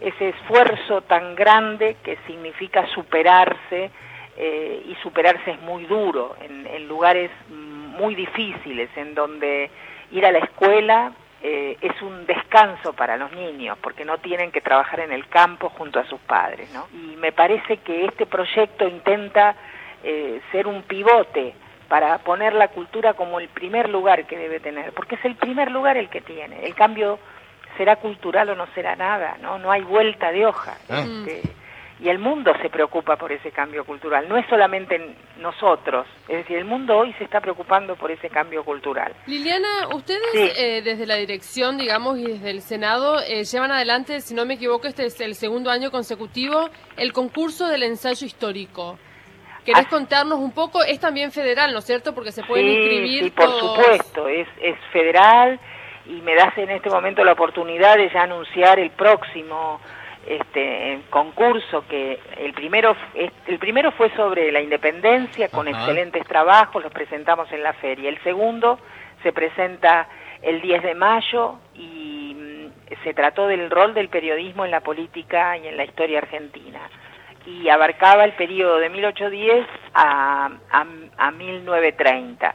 Ese 0.00 0.28
esfuerzo 0.28 1.02
tan 1.02 1.34
grande 1.34 1.96
que 2.04 2.16
significa 2.28 2.86
superarse, 2.94 3.90
eh, 4.36 4.82
y 4.86 4.94
superarse 4.96 5.52
es 5.52 5.60
muy 5.62 5.84
duro 5.84 6.36
en, 6.40 6.88
lugares 6.88 7.30
muy 7.48 8.14
difíciles, 8.14 8.90
en 8.96 9.14
donde 9.14 9.70
ir 10.12 10.26
a 10.26 10.30
la 10.30 10.38
escuela 10.38 11.12
eh, 11.42 11.76
es 11.80 12.00
un 12.02 12.26
descanso 12.26 12.92
para 12.92 13.16
los 13.16 13.32
niños, 13.32 13.78
porque 13.80 14.04
no 14.04 14.18
tienen 14.18 14.52
que 14.52 14.60
trabajar 14.60 15.00
en 15.00 15.12
el 15.12 15.26
campo 15.28 15.70
junto 15.70 15.98
a 15.98 16.04
sus 16.04 16.20
padres. 16.20 16.70
¿no? 16.72 16.86
Y 16.92 17.16
me 17.16 17.32
parece 17.32 17.78
que 17.78 18.04
este 18.04 18.26
proyecto 18.26 18.86
intenta 18.86 19.56
eh, 20.04 20.40
ser 20.52 20.66
un 20.66 20.82
pivote 20.82 21.54
para 21.88 22.18
poner 22.18 22.52
la 22.52 22.68
cultura 22.68 23.14
como 23.14 23.40
el 23.40 23.48
primer 23.48 23.88
lugar 23.88 24.26
que 24.26 24.36
debe 24.36 24.60
tener, 24.60 24.92
porque 24.92 25.14
es 25.14 25.24
el 25.24 25.36
primer 25.36 25.70
lugar 25.70 25.96
el 25.96 26.08
que 26.08 26.20
tiene. 26.20 26.64
El 26.66 26.74
cambio 26.74 27.18
será 27.76 27.96
cultural 27.96 28.50
o 28.50 28.54
no 28.54 28.66
será 28.74 28.96
nada, 28.96 29.36
no, 29.40 29.58
no 29.58 29.70
hay 29.70 29.82
vuelta 29.82 30.32
de 30.32 30.46
hoja. 30.46 30.76
Ah. 30.88 31.00
Este, 31.00 31.42
y 31.98 32.08
el 32.08 32.18
mundo 32.18 32.52
se 32.60 32.68
preocupa 32.68 33.16
por 33.16 33.32
ese 33.32 33.50
cambio 33.50 33.84
cultural, 33.84 34.28
no 34.28 34.36
es 34.36 34.46
solamente 34.48 35.16
nosotros, 35.40 36.06
es 36.28 36.38
decir, 36.38 36.58
el 36.58 36.64
mundo 36.64 36.96
hoy 36.96 37.12
se 37.14 37.24
está 37.24 37.40
preocupando 37.40 37.96
por 37.96 38.10
ese 38.10 38.28
cambio 38.28 38.64
cultural. 38.64 39.14
Liliana, 39.26 39.88
ustedes 39.94 40.58
eh, 40.58 40.82
desde 40.82 41.06
la 41.06 41.16
dirección, 41.16 41.78
digamos, 41.78 42.18
y 42.18 42.26
desde 42.26 42.50
el 42.50 42.60
Senado 42.60 43.20
eh, 43.20 43.44
llevan 43.44 43.72
adelante, 43.72 44.20
si 44.20 44.34
no 44.34 44.44
me 44.44 44.54
equivoco, 44.54 44.86
este 44.86 45.06
es 45.06 45.20
el 45.20 45.34
segundo 45.34 45.70
año 45.70 45.90
consecutivo, 45.90 46.68
el 46.96 47.12
concurso 47.12 47.68
del 47.68 47.82
ensayo 47.82 48.26
histórico. 48.26 48.98
¿Querés 49.64 49.88
contarnos 49.88 50.38
un 50.38 50.52
poco? 50.52 50.84
Es 50.84 51.00
también 51.00 51.32
federal, 51.32 51.72
¿no 51.72 51.80
es 51.80 51.84
cierto? 51.84 52.14
Porque 52.14 52.30
se 52.30 52.44
pueden 52.44 52.68
inscribir. 52.68 53.24
Sí, 53.24 53.30
por 53.30 53.50
supuesto, 53.50 54.28
es, 54.28 54.46
es 54.62 54.76
federal 54.92 55.58
y 56.06 56.20
me 56.20 56.36
das 56.36 56.56
en 56.56 56.70
este 56.70 56.88
momento 56.88 57.24
la 57.24 57.32
oportunidad 57.32 57.96
de 57.96 58.08
ya 58.12 58.22
anunciar 58.22 58.78
el 58.78 58.90
próximo 58.90 59.80
este 60.26 61.00
concurso 61.10 61.84
que 61.88 62.18
el 62.38 62.52
primero 62.52 62.96
el 63.14 63.58
primero 63.58 63.92
fue 63.92 64.10
sobre 64.10 64.50
la 64.52 64.60
independencia 64.60 65.48
con 65.48 65.68
excelentes 65.68 66.24
trabajos 66.26 66.82
los 66.82 66.92
presentamos 66.92 67.50
en 67.52 67.62
la 67.62 67.72
feria. 67.74 68.08
El 68.08 68.22
segundo 68.22 68.78
se 69.22 69.32
presenta 69.32 70.08
el 70.42 70.60
10 70.60 70.82
de 70.82 70.94
mayo 70.94 71.58
y 71.74 72.34
mm, 72.34 72.94
se 73.04 73.14
trató 73.14 73.46
del 73.46 73.70
rol 73.70 73.94
del 73.94 74.08
periodismo 74.08 74.64
en 74.64 74.70
la 74.70 74.80
política 74.80 75.56
y 75.56 75.68
en 75.68 75.76
la 75.76 75.84
historia 75.84 76.18
argentina. 76.18 76.80
Y 77.46 77.68
abarcaba 77.68 78.24
el 78.24 78.32
periodo 78.32 78.78
de 78.78 78.90
1810 78.90 79.66
a, 79.94 80.50
a, 80.70 80.86
a 81.16 81.30
1930 81.30 82.54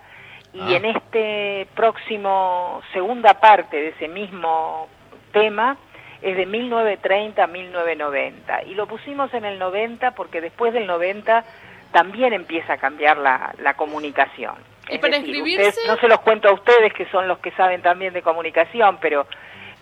y 0.54 0.60
ah. 0.60 0.78
en 0.78 0.86
este 0.86 1.68
próximo 1.76 2.82
segunda 2.92 3.36
parte 3.36 3.78
de 3.78 3.88
ese 3.90 4.08
mismo 4.08 4.90
tema 5.32 5.78
es 6.22 6.38
de 6.38 6.46
1930 6.46 7.44
a 7.44 7.48
1990. 7.48 8.64
Y 8.64 8.76
lo 8.76 8.88
pusimos 8.88 9.34
en 9.34 9.46
el 9.46 9.60
90 9.60 10.12
porque 10.12 10.42
después 10.42 10.74
del 10.74 10.88
90 10.88 11.44
también 11.92 12.34
empieza 12.34 12.74
a 12.74 12.78
cambiar 12.78 13.18
la, 13.18 13.54
la 13.60 13.74
comunicación. 13.76 14.56
¿Y 14.90 14.98
para 14.98 15.18
inscribirse? 15.18 15.88
no 15.88 15.98
se 15.98 16.08
los 16.08 16.20
cuento 16.22 16.50
a 16.50 16.54
ustedes 16.54 16.94
que 16.94 17.06
son 17.08 17.28
los 17.28 17.40
que 17.40 17.52
saben 17.52 17.82
también 17.82 18.14
de 18.14 18.22
comunicación, 18.22 18.98
pero, 19.02 19.26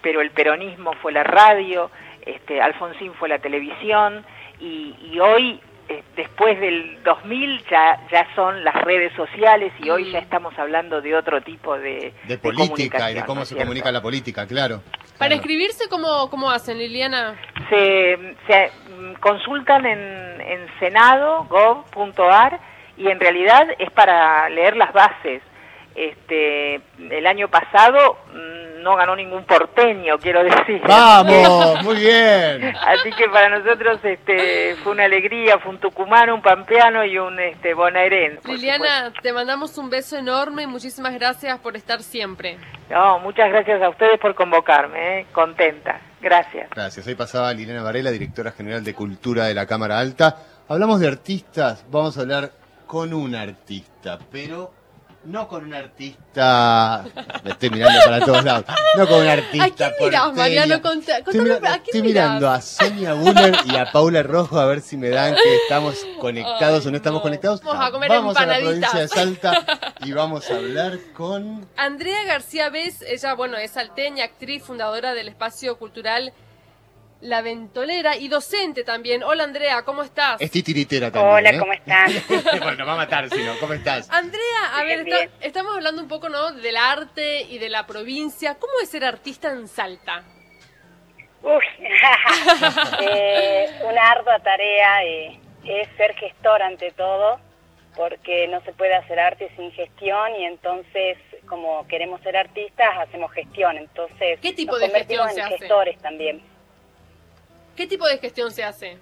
pero 0.02 0.22
el 0.22 0.32
peronismo 0.32 0.94
fue 1.02 1.12
la 1.12 1.24
radio, 1.24 1.90
este, 2.26 2.62
Alfonsín 2.62 3.14
fue 3.14 3.30
la 3.30 3.40
televisión 3.40 4.26
y, 4.60 4.96
y 5.12 5.20
hoy 5.20 5.60
eh, 5.90 6.04
después 6.16 6.60
del 6.60 7.04
2000 7.04 7.66
ya, 7.70 8.00
ya 8.12 8.28
son 8.36 8.64
las 8.64 8.76
redes 8.84 9.12
sociales 9.16 9.74
y 9.84 9.90
hoy 9.90 10.12
ya 10.12 10.20
mm. 10.20 10.24
estamos 10.24 10.60
hablando 10.60 11.02
de 11.02 11.16
otro 11.16 11.42
tipo 11.42 11.78
de, 11.78 12.14
de 12.28 12.38
política 12.38 13.10
y 13.12 13.16
de 13.16 13.26
cómo 13.26 13.44
se 13.44 13.56
comunica 13.56 13.92
la 13.92 14.02
política, 14.02 14.46
claro. 14.46 14.84
Para 15.18 15.34
escribirse, 15.34 15.90
¿cómo, 15.90 16.30
¿cómo 16.30 16.52
hacen, 16.52 16.78
Liliana? 16.78 17.36
Se, 17.70 18.36
se 18.48 18.72
mm, 18.90 19.14
consultan 19.20 19.86
en, 19.86 20.42
en 20.42 20.68
senado.gov.ar 20.80 22.60
y 22.96 23.08
en 23.08 23.20
realidad 23.20 23.68
es 23.80 23.90
para 23.92 24.48
leer 24.50 24.78
las 24.78 24.94
bases. 24.94 25.42
Este, 25.96 26.76
el 26.76 27.28
año 27.28 27.48
pasado 27.50 28.18
mm, 28.34 28.82
no 28.82 28.96
ganó 28.96 29.16
ningún 29.16 29.44
porteño, 29.44 30.18
quiero 30.20 30.44
decir. 30.44 30.82
¡Vamos! 30.88 31.84
Muy 31.84 31.98
bien. 31.98 32.74
Así 32.88 33.12
que 33.12 33.28
para 33.30 33.60
nosotros 33.60 34.00
este, 34.04 34.76
fue 34.84 34.94
una 34.94 35.06
alegría, 35.06 35.60
fue 35.60 35.72
un 35.72 35.80
tucumano, 35.80 36.36
un 36.36 36.42
pampeano 36.42 37.04
y 37.04 37.18
un 37.18 37.40
este, 37.40 37.74
bonaerense. 37.74 38.48
Liliana, 38.48 39.12
te 39.22 39.34
mandamos 39.34 39.78
un 39.78 39.90
beso 39.90 40.18
enorme 40.18 40.64
y 40.64 40.68
muchísimas 40.68 41.14
gracias 41.14 41.60
por 41.60 41.76
estar 41.76 42.02
siempre. 42.02 42.58
No, 42.90 43.20
muchas 43.20 43.50
gracias 43.50 43.82
a 43.82 43.90
ustedes 43.90 44.20
por 44.20 44.34
convocarme, 44.36 45.20
¿eh? 45.20 45.26
contenta. 45.32 46.02
Gracias. 46.22 46.70
Gracias. 46.72 47.08
Ahí 47.08 47.16
pasaba 47.16 47.54
Liliana 47.54 47.84
Varela, 47.84 48.12
directora 48.12 48.52
general 48.52 48.84
de 48.84 48.94
Cultura 48.94 49.46
de 49.46 49.54
la 49.54 49.66
Cámara 49.66 50.00
Alta. 50.00 50.38
Hablamos 50.68 51.00
de 51.00 51.08
artistas, 51.08 51.86
vamos 51.90 52.18
a 52.18 52.22
hablar 52.22 52.52
con 52.86 53.14
un 53.14 53.36
artista, 53.36 54.18
pero 54.32 54.79
no 55.30 55.48
con 55.48 55.64
un 55.66 55.74
artista. 55.74 57.06
Me 57.44 57.52
estoy 57.52 57.70
mirando 57.70 58.00
para 58.06 58.26
todos 58.26 58.44
lados. 58.44 58.66
No 58.98 59.08
con 59.08 59.22
un 59.22 59.28
artista. 59.28 59.66
¿A 59.88 59.92
quién 59.92 60.10
mirás. 60.10 60.34
Mariano? 60.34 60.82
Conta- 60.82 61.18
Estoy, 61.20 61.38
contame, 61.38 61.60
mira- 61.60 61.74
¿a 61.74 61.78
quién 61.80 61.84
estoy 61.86 62.02
mirás? 62.02 62.26
mirando 62.26 62.50
a 62.50 62.62
Sonia 62.62 63.14
Buller 63.14 63.56
y 63.66 63.76
a 63.76 63.92
Paula 63.92 64.24
Rojo 64.24 64.60
a 64.60 64.66
ver 64.66 64.82
si 64.82 64.98
me 64.98 65.10
dan 65.10 65.36
que 65.36 65.56
estamos 65.56 65.96
conectados 66.20 66.82
Ay, 66.84 66.88
o 66.88 66.92
no 66.92 66.98
estamos 66.98 67.20
no. 67.20 67.24
conectados. 67.24 67.62
Vamos 67.64 67.88
a 67.88 67.92
comer 67.92 68.10
vamos 68.10 68.36
a 68.38 68.46
la 68.46 68.58
empanaditas. 68.60 68.92
provincia 68.92 69.00
de 69.02 69.08
Salta 69.08 69.94
y 70.06 70.12
vamos 70.12 70.50
a 70.50 70.56
hablar 70.56 70.98
con 71.16 71.66
Andrea 71.78 72.24
García 72.26 72.70
Vez, 72.70 73.02
ella, 73.04 73.34
bueno, 73.36 73.58
es 73.58 73.72
salteña, 73.72 74.26
actriz, 74.26 74.64
fundadora 74.64 75.14
del 75.14 75.28
espacio 75.28 75.78
cultural 75.78 76.34
La 77.22 77.42
Ventolera 77.42 78.16
y 78.16 78.30
docente 78.30 78.86
también. 78.86 79.24
Hola 79.24 79.44
Andrea, 79.44 79.84
¿cómo 79.84 80.04
estás? 80.04 80.40
Es 80.40 80.50
titiritera 80.52 81.12
también. 81.12 81.36
Hola, 81.36 81.50
¿eh? 81.50 81.60
¿cómo 81.60 81.74
están? 81.74 82.10
bueno, 82.64 82.86
va 82.86 82.94
a 82.94 82.98
matar 82.98 83.30
si 83.30 83.44
no. 83.44 83.58
¿Cómo 83.60 83.74
estás? 83.74 84.10
Andrea, 84.10 84.42
a 84.76 84.84
ver, 84.84 85.04
Bien, 85.04 85.18
está- 85.30 85.46
estamos 85.46 85.76
hablando 85.76 86.02
un 86.02 86.08
poco, 86.08 86.30
¿no? 86.30 86.54
Del 86.54 86.78
arte 86.78 87.42
y 87.42 87.58
de 87.58 87.68
la 87.70 87.86
provincia. 87.86 88.56
¿Cómo 88.58 88.72
es 88.82 88.90
ser 88.90 89.04
artista 89.04 89.52
en 89.52 89.68
Salta? 89.68 90.24
Uy, 91.42 91.64
eh, 93.02 93.70
una 93.84 94.12
ardua 94.12 94.40
tarea 94.40 95.04
eh, 95.04 95.40
es 95.66 95.88
ser 95.98 96.14
gestor 96.16 96.62
ante 96.62 96.92
todo, 96.92 97.40
porque 97.98 98.48
no 98.48 98.62
se 98.64 98.72
puede 98.74 98.96
hacer 98.96 99.20
arte 99.20 99.52
sin 99.58 99.72
gestión 99.74 100.36
y 100.38 100.46
entonces, 100.46 101.18
como 101.48 101.86
queremos 101.88 102.22
ser 102.22 102.38
artistas, 102.38 102.90
hacemos 102.98 103.32
gestión. 103.34 103.78
Entonces, 103.78 104.40
¿Qué 104.42 104.54
tipo 104.54 104.72
nos 104.74 104.80
de 104.82 104.86
convertimos 104.88 105.26
gestión 105.28 105.46
en 105.46 105.50
se 105.50 105.54
hace? 105.56 105.58
gestores 105.66 105.98
también. 106.00 106.42
¿Qué 107.80 107.88
tipo 107.88 108.06
de 108.06 108.18
gestión 108.18 108.52
se 108.52 108.62
hace? 108.62 108.98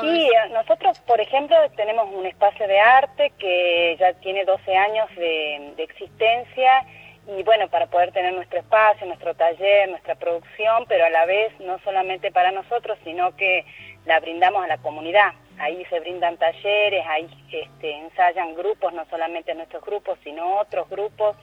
Sí, 0.00 0.30
nosotros, 0.52 0.98
por 1.00 1.20
ejemplo, 1.20 1.54
tenemos 1.76 2.08
un 2.14 2.24
espacio 2.24 2.66
de 2.66 2.80
arte 2.80 3.30
que 3.38 3.94
ya 4.00 4.14
tiene 4.20 4.46
12 4.46 4.74
años 4.74 5.06
de, 5.14 5.74
de 5.76 5.82
existencia 5.82 6.86
y 7.26 7.42
bueno, 7.42 7.68
para 7.68 7.86
poder 7.88 8.10
tener 8.12 8.32
nuestro 8.32 8.60
espacio, 8.60 9.06
nuestro 9.06 9.34
taller, 9.34 9.90
nuestra 9.90 10.14
producción, 10.14 10.86
pero 10.88 11.04
a 11.04 11.10
la 11.10 11.26
vez 11.26 11.52
no 11.60 11.78
solamente 11.80 12.32
para 12.32 12.52
nosotros, 12.52 12.96
sino 13.04 13.36
que 13.36 13.66
la 14.06 14.18
brindamos 14.18 14.64
a 14.64 14.68
la 14.68 14.78
comunidad. 14.78 15.34
Ahí 15.58 15.84
se 15.90 16.00
brindan 16.00 16.38
talleres, 16.38 17.04
ahí 17.06 17.28
este, 17.52 17.98
ensayan 17.98 18.54
grupos, 18.54 18.94
no 18.94 19.04
solamente 19.10 19.54
nuestros 19.54 19.84
grupos, 19.84 20.18
sino 20.24 20.58
otros 20.58 20.88
grupos, 20.88 21.36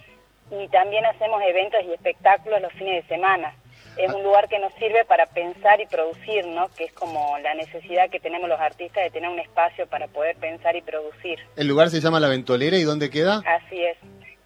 y 0.49 0.67
también 0.69 1.05
hacemos 1.05 1.39
eventos 1.43 1.81
y 1.83 1.93
espectáculos 1.93 2.63
los 2.63 2.73
fines 2.73 3.03
de 3.03 3.15
semana. 3.15 3.53
Es 3.97 4.13
un 4.13 4.23
lugar 4.23 4.47
que 4.47 4.57
nos 4.59 4.73
sirve 4.75 5.05
para 5.05 5.25
pensar 5.27 5.79
y 5.81 5.85
producir, 5.85 6.45
¿no? 6.47 6.69
Que 6.69 6.85
es 6.85 6.93
como 6.93 7.37
la 7.39 7.53
necesidad 7.53 8.09
que 8.09 8.19
tenemos 8.19 8.47
los 8.49 8.59
artistas 8.59 9.03
de 9.03 9.09
tener 9.11 9.29
un 9.29 9.39
espacio 9.39 9.87
para 9.87 10.07
poder 10.07 10.35
pensar 10.37 10.75
y 10.75 10.81
producir. 10.81 11.39
El 11.55 11.67
lugar 11.67 11.89
se 11.89 11.99
llama 11.99 12.19
La 12.19 12.27
Ventolera 12.29 12.77
y 12.77 12.83
¿dónde 12.83 13.09
queda? 13.09 13.41
Así 13.45 13.81
es. 13.83 13.97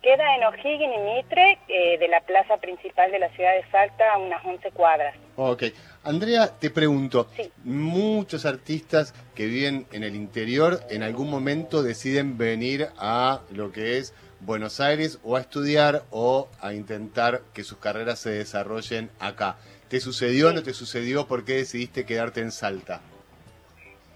Queda 0.02 0.36
en 0.36 0.44
O'Higgins 0.44 0.94
y 0.96 1.00
Mitre, 1.00 1.58
eh, 1.68 1.98
de 1.98 2.08
la 2.08 2.22
plaza 2.22 2.58
principal 2.58 3.12
de 3.12 3.18
la 3.18 3.30
ciudad 3.30 3.56
de 3.56 3.64
Salta, 3.72 4.04
a 4.14 4.18
unas 4.20 4.46
11 4.46 4.70
cuadras. 4.72 5.16
Ok. 5.36 5.64
Andrea, 6.04 6.48
te 6.60 6.70
pregunto, 6.70 7.28
Sí. 7.36 7.52
muchos 7.64 8.46
artistas 8.46 9.16
que 9.34 9.46
viven 9.48 9.88
en 9.92 10.04
el 10.04 10.16
interior 10.16 10.80
en 10.92 11.02
algún 11.02 11.32
momento 11.32 11.82
deciden 11.82 12.38
venir 12.38 12.88
a 13.00 13.42
lo 13.50 13.72
que 13.72 13.98
es 13.98 14.14
Buenos 14.42 14.80
Aires 14.80 15.20
o 15.24 15.36
a 15.36 15.42
estudiar 15.42 16.04
o 16.12 16.50
a 16.62 16.74
intentar 16.74 17.42
que 17.54 17.64
sus 17.64 17.78
carreras 17.80 18.20
se 18.20 18.30
desarrollen 18.32 19.10
acá. 19.20 19.58
¿Te 19.90 20.00
sucedió 20.00 20.48
o 20.48 20.50
Sí. 20.50 20.56
no 20.56 20.64
te 20.64 20.74
sucedió? 20.74 21.28
¿Por 21.28 21.46
qué 21.46 21.54
decidiste 21.54 22.06
quedarte 22.06 22.42
en 22.42 22.52
Salta? 22.52 23.02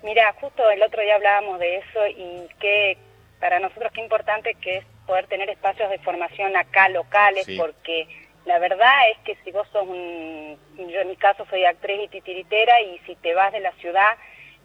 Mira, 0.03 0.33
justo 0.39 0.63
el 0.69 0.81
otro 0.83 1.01
día 1.01 1.15
hablábamos 1.15 1.59
de 1.59 1.77
eso 1.77 2.07
y 2.07 2.47
que 2.59 2.97
para 3.39 3.59
nosotros 3.59 3.91
qué 3.93 4.01
importante 4.01 4.55
que 4.55 4.77
es 4.77 4.85
poder 5.05 5.27
tener 5.27 5.49
espacios 5.49 5.89
de 5.89 5.99
formación 5.99 6.55
acá 6.55 6.89
locales, 6.89 7.45
Sí. 7.45 7.57
porque 7.57 8.07
la 8.45 8.59
verdad 8.59 9.09
es 9.11 9.17
que 9.25 9.35
si 9.43 9.51
vos 9.51 9.67
sos 9.71 9.87
un, 9.87 10.57
yo 10.77 11.01
en 11.01 11.07
mi 11.07 11.15
caso 11.15 11.45
soy 11.49 11.65
actriz 11.65 11.99
y 12.03 12.07
titiritera 12.09 12.81
y 12.81 12.99
si 13.05 13.15
te 13.15 13.33
vas 13.33 13.51
de 13.51 13.59
la 13.59 13.71
ciudad, 13.73 14.17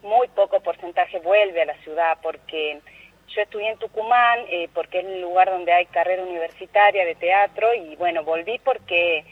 muy 0.02 0.28
poco 0.28 0.60
porcentaje 0.60 1.18
vuelve 1.20 1.62
a 1.62 1.66
la 1.66 1.76
ciudad, 1.82 2.18
porque 2.22 2.80
yo 3.28 3.42
estudié 3.42 3.70
en 3.70 3.78
Tucumán, 3.78 4.40
eh, 4.48 4.68
porque 4.74 5.00
es 5.00 5.06
el 5.06 5.20
lugar 5.20 5.50
donde 5.50 5.72
hay 5.72 5.86
carrera 5.86 6.22
universitaria 6.22 7.04
de 7.04 7.14
teatro 7.14 7.74
y 7.74 7.96
bueno, 7.96 8.24
volví 8.24 8.58
porque 8.58 9.24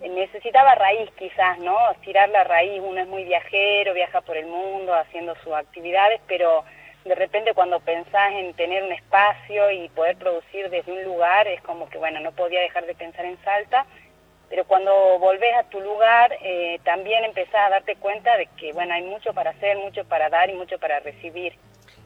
necesitaba 0.00 0.74
raíz 0.74 1.10
quizás, 1.18 1.58
¿no? 1.58 1.90
Estirar 1.90 2.28
la 2.30 2.44
raíz, 2.44 2.80
uno 2.82 3.00
es 3.00 3.06
muy 3.06 3.24
viajero, 3.24 3.92
viaja 3.92 4.20
por 4.22 4.36
el 4.36 4.46
mundo 4.46 4.94
haciendo 4.94 5.34
sus 5.36 5.52
actividades, 5.52 6.20
pero 6.26 6.64
de 7.04 7.14
repente 7.14 7.54
cuando 7.54 7.80
pensás 7.80 8.32
en 8.32 8.54
tener 8.54 8.82
un 8.82 8.92
espacio 8.92 9.70
y 9.70 9.88
poder 9.90 10.16
producir 10.16 10.70
desde 10.70 10.92
un 10.92 11.04
lugar, 11.04 11.46
es 11.48 11.60
como 11.62 11.88
que, 11.90 11.98
bueno, 11.98 12.20
no 12.20 12.32
podía 12.32 12.60
dejar 12.60 12.86
de 12.86 12.94
pensar 12.94 13.24
en 13.24 13.42
Salta, 13.42 13.86
pero 14.48 14.64
cuando 14.64 15.18
volvés 15.18 15.54
a 15.58 15.64
tu 15.64 15.80
lugar, 15.80 16.36
eh, 16.42 16.80
también 16.82 17.24
empezás 17.24 17.66
a 17.66 17.70
darte 17.70 17.96
cuenta 17.96 18.36
de 18.36 18.46
que, 18.58 18.72
bueno, 18.72 18.94
hay 18.94 19.02
mucho 19.02 19.32
para 19.32 19.50
hacer, 19.50 19.76
mucho 19.78 20.04
para 20.06 20.28
dar 20.28 20.50
y 20.50 20.54
mucho 20.54 20.78
para 20.78 20.98
recibir. 21.00 21.54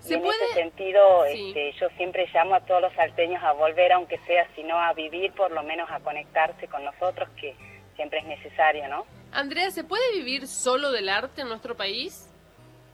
¿Se 0.04 0.14
y 0.14 0.16
en 0.16 0.22
puede? 0.22 0.44
ese 0.44 0.54
sentido, 0.54 1.24
Sí. 1.32 1.48
este, 1.48 1.72
yo 1.80 1.88
siempre 1.96 2.26
llamo 2.32 2.54
a 2.54 2.60
todos 2.60 2.82
los 2.82 2.92
salteños 2.94 3.42
a 3.42 3.52
volver, 3.52 3.92
aunque 3.92 4.18
sea, 4.26 4.46
si 4.54 4.62
no 4.62 4.78
a 4.78 4.92
vivir, 4.92 5.32
por 5.32 5.50
lo 5.50 5.62
menos 5.62 5.90
a 5.90 6.00
conectarse 6.00 6.68
con 6.68 6.84
nosotros, 6.84 7.28
que 7.40 7.54
siempre 7.96 8.18
es 8.20 8.26
necesario, 8.26 8.86
¿no? 8.88 9.06
Andrea, 9.32 9.70
¿se 9.70 9.82
puede 9.84 10.12
vivir 10.12 10.46
solo 10.46 10.92
del 10.92 11.08
arte 11.08 11.40
en 11.42 11.48
nuestro 11.48 11.74
país? 11.76 12.30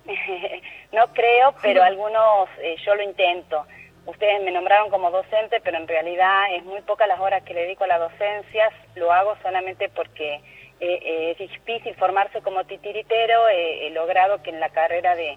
no 0.93 1.07
creo, 1.13 1.55
pero 1.63 1.83
algunos, 1.83 2.49
eh, 2.61 2.77
yo 2.85 2.95
lo 2.95 3.03
intento. 3.03 3.67
Ustedes 4.07 4.43
me 4.43 4.51
nombraron 4.51 4.91
como 4.91 5.11
docente, 5.11 5.61
pero 5.63 5.77
en 5.77 5.87
realidad 5.87 6.55
es 6.55 6.65
muy 6.65 6.81
pocas 6.83 7.07
las 7.07 7.21
horas 7.21 7.43
que 7.45 7.55
le 7.55 7.63
dedico 7.63 7.85
a 7.85 7.89
la 7.89 7.99
docencia. 7.99 8.71
Lo 8.95 9.13
hago 9.13 9.37
solamente 9.43 9.89
porque 9.91 10.35
eh, 10.37 10.41
eh, 10.81 11.31
es 11.33 11.39
difícil 11.39 11.95
formarse 11.97 12.41
como 12.41 12.65
titiritero. 12.65 13.49
He 13.49 13.91
logrado 13.91 14.43
que 14.43 14.51
en 14.51 14.59
la 14.59 14.71
carrera 14.71 15.15
de, 15.17 15.37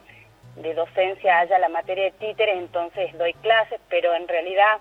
de 0.56 0.74
docencia 0.74 1.40
haya 1.40 1.58
la 1.60 1.70
materia 1.70 2.06
de 2.06 2.12
títeres, 2.12 2.58
entonces 2.58 3.18
doy 3.18 3.34
clases, 3.36 3.80
pero 3.90 4.14
en 4.14 4.28
realidad 4.28 4.78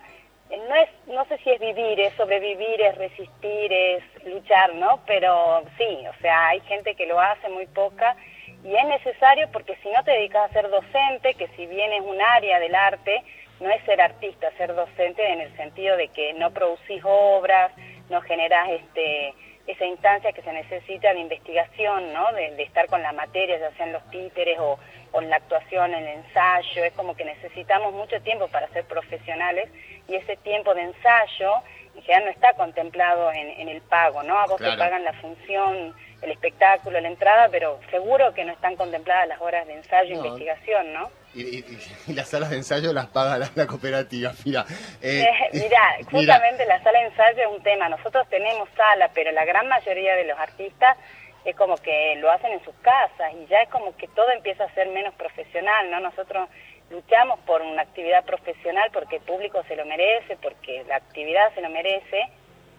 eh, 0.51 0.61
no 0.69 0.75
es, 0.75 0.89
no 1.07 1.25
sé 1.27 1.39
si 1.39 1.51
es 1.51 1.61
vivir, 1.61 1.99
es 1.99 2.13
sobrevivir, 2.15 2.81
es 2.81 2.97
resistir, 2.97 3.73
es 3.73 4.03
luchar, 4.25 4.75
¿no? 4.75 5.01
Pero 5.07 5.63
sí, 5.79 6.05
o 6.09 6.21
sea, 6.21 6.49
hay 6.49 6.61
gente 6.61 6.95
que 6.95 7.07
lo 7.07 7.19
hace, 7.19 7.49
muy 7.49 7.67
poca, 7.67 8.17
y 8.63 8.75
es 8.75 8.85
necesario 8.85 9.49
porque 9.51 9.77
si 9.83 9.89
no 9.91 10.05
te 10.05 10.13
dedicas 10.13 10.51
a 10.51 10.53
ser 10.53 10.69
docente, 10.69 11.35
que 11.35 11.49
si 11.57 11.67
bien 11.67 11.93
es 11.93 12.03
un 12.03 12.21
área 12.21 12.61
del 12.61 12.75
arte, 12.75 13.23
no 13.61 13.71
es 13.71 13.83
ser 13.85 14.01
artista, 14.01 14.51
ser 14.59 14.75
docente 14.75 15.27
en 15.27 15.41
el 15.41 15.57
sentido 15.57 15.97
de 15.97 16.09
que 16.09 16.35
no 16.35 16.51
producís 16.51 17.03
obras, 17.05 17.73
no 18.11 18.21
generás 18.21 18.69
este 18.71 19.35
esa 19.65 19.85
instancia 19.85 20.33
que 20.33 20.43
se 20.43 20.53
necesita 20.53 21.15
de 21.15 21.21
investigación, 21.21 22.13
¿no? 22.13 22.33
De, 22.33 22.51
de 22.57 22.65
estar 22.65 22.89
con 22.89 23.01
la 23.01 23.13
materia, 23.13 23.59
ya 23.59 23.71
sean 23.77 23.93
los 23.93 24.03
títeres 24.11 24.59
o, 24.59 24.77
o 25.13 25.21
en 25.23 25.31
la 25.31 25.37
actuación, 25.37 25.95
en 25.95 26.03
el 26.07 26.19
ensayo, 26.25 26.85
es 26.85 26.93
como 26.95 27.15
que 27.15 27.25
necesitamos 27.25 27.93
mucho 27.93 28.21
tiempo 28.23 28.49
para 28.49 28.69
ser 28.69 28.85
profesionales 28.85 29.69
y 30.09 30.15
ese 30.17 30.37
tiempo 30.37 30.75
de 30.75 30.83
ensayo 30.83 31.53
en 31.95 32.03
general 32.03 32.25
no 32.25 32.31
está 32.31 32.55
contemplado 32.55 33.31
en, 33.33 33.49
en 33.61 33.69
el 33.69 33.83
pago, 33.83 34.23
¿no? 34.23 34.39
A 34.39 34.47
vos 34.47 34.57
Claro. 34.57 34.73
te 34.75 34.79
pagan 34.79 35.05
la 35.05 35.13
función, 35.15 35.95
el 36.23 36.31
espectáculo, 36.31 36.99
la 37.01 37.09
entrada, 37.09 37.49
pero 37.51 37.79
seguro 37.91 38.33
que 38.33 38.45
no 38.47 38.53
están 38.53 38.77
contempladas 38.77 39.29
las 39.29 39.41
horas 39.43 39.67
de 39.67 39.75
ensayo 39.75 40.15
e 40.15 40.17
No. 40.17 40.25
investigación, 40.25 40.93
¿no? 40.95 41.11
Y, 41.35 41.59
y- 41.59 41.65
y 42.09 42.13
las 42.15 42.29
salas 42.29 42.51
de 42.51 42.57
ensayo 42.57 42.93
las 42.93 43.07
paga 43.07 43.37
la, 43.39 43.51
la 43.55 43.67
cooperativa. 43.67 44.33
Mira, 44.47 44.65
eh, 45.03 45.23
Eh, 45.23 45.49
mirá, 45.53 45.97
mira, 45.99 46.05
justamente 46.11 46.65
la 46.67 46.83
sala 46.83 46.99
de 47.01 47.07
ensayo 47.07 47.43
es 47.43 47.57
un 47.59 47.63
tema. 47.63 47.89
Nosotros 47.91 48.27
tenemos 48.31 48.69
sala, 48.77 49.11
pero 49.15 49.31
la 49.33 49.45
gran 49.45 49.69
mayoría 49.69 50.15
de 50.17 50.25
los 50.25 50.39
artistas 50.39 50.97
es 51.45 51.57
como 51.57 51.77
que 51.77 52.17
lo 52.17 52.31
hacen 52.31 52.53
en 52.53 52.65
sus 52.65 52.75
casas 52.77 53.33
y 53.35 53.47
ya 53.47 53.63
es 53.63 53.69
como 53.69 53.97
que 53.97 54.09
todo 54.09 54.31
empieza 54.33 54.65
a 54.65 54.75
ser 54.75 54.89
menos 54.89 55.15
profesional, 55.15 55.91
¿no? 55.91 56.01
Nosotros 56.01 56.49
luchamos 56.91 57.41
por 57.41 57.63
una 57.63 57.83
actividad 57.83 58.25
profesional 58.25 58.91
porque 58.93 59.17
el 59.17 59.23
público 59.23 59.63
se 59.65 59.77
lo 59.77 59.85
merece, 59.85 60.37
porque 60.37 60.85
la 60.89 60.97
actividad 60.97 61.53
se 61.55 61.63
lo 61.63 61.71
merece 61.71 62.29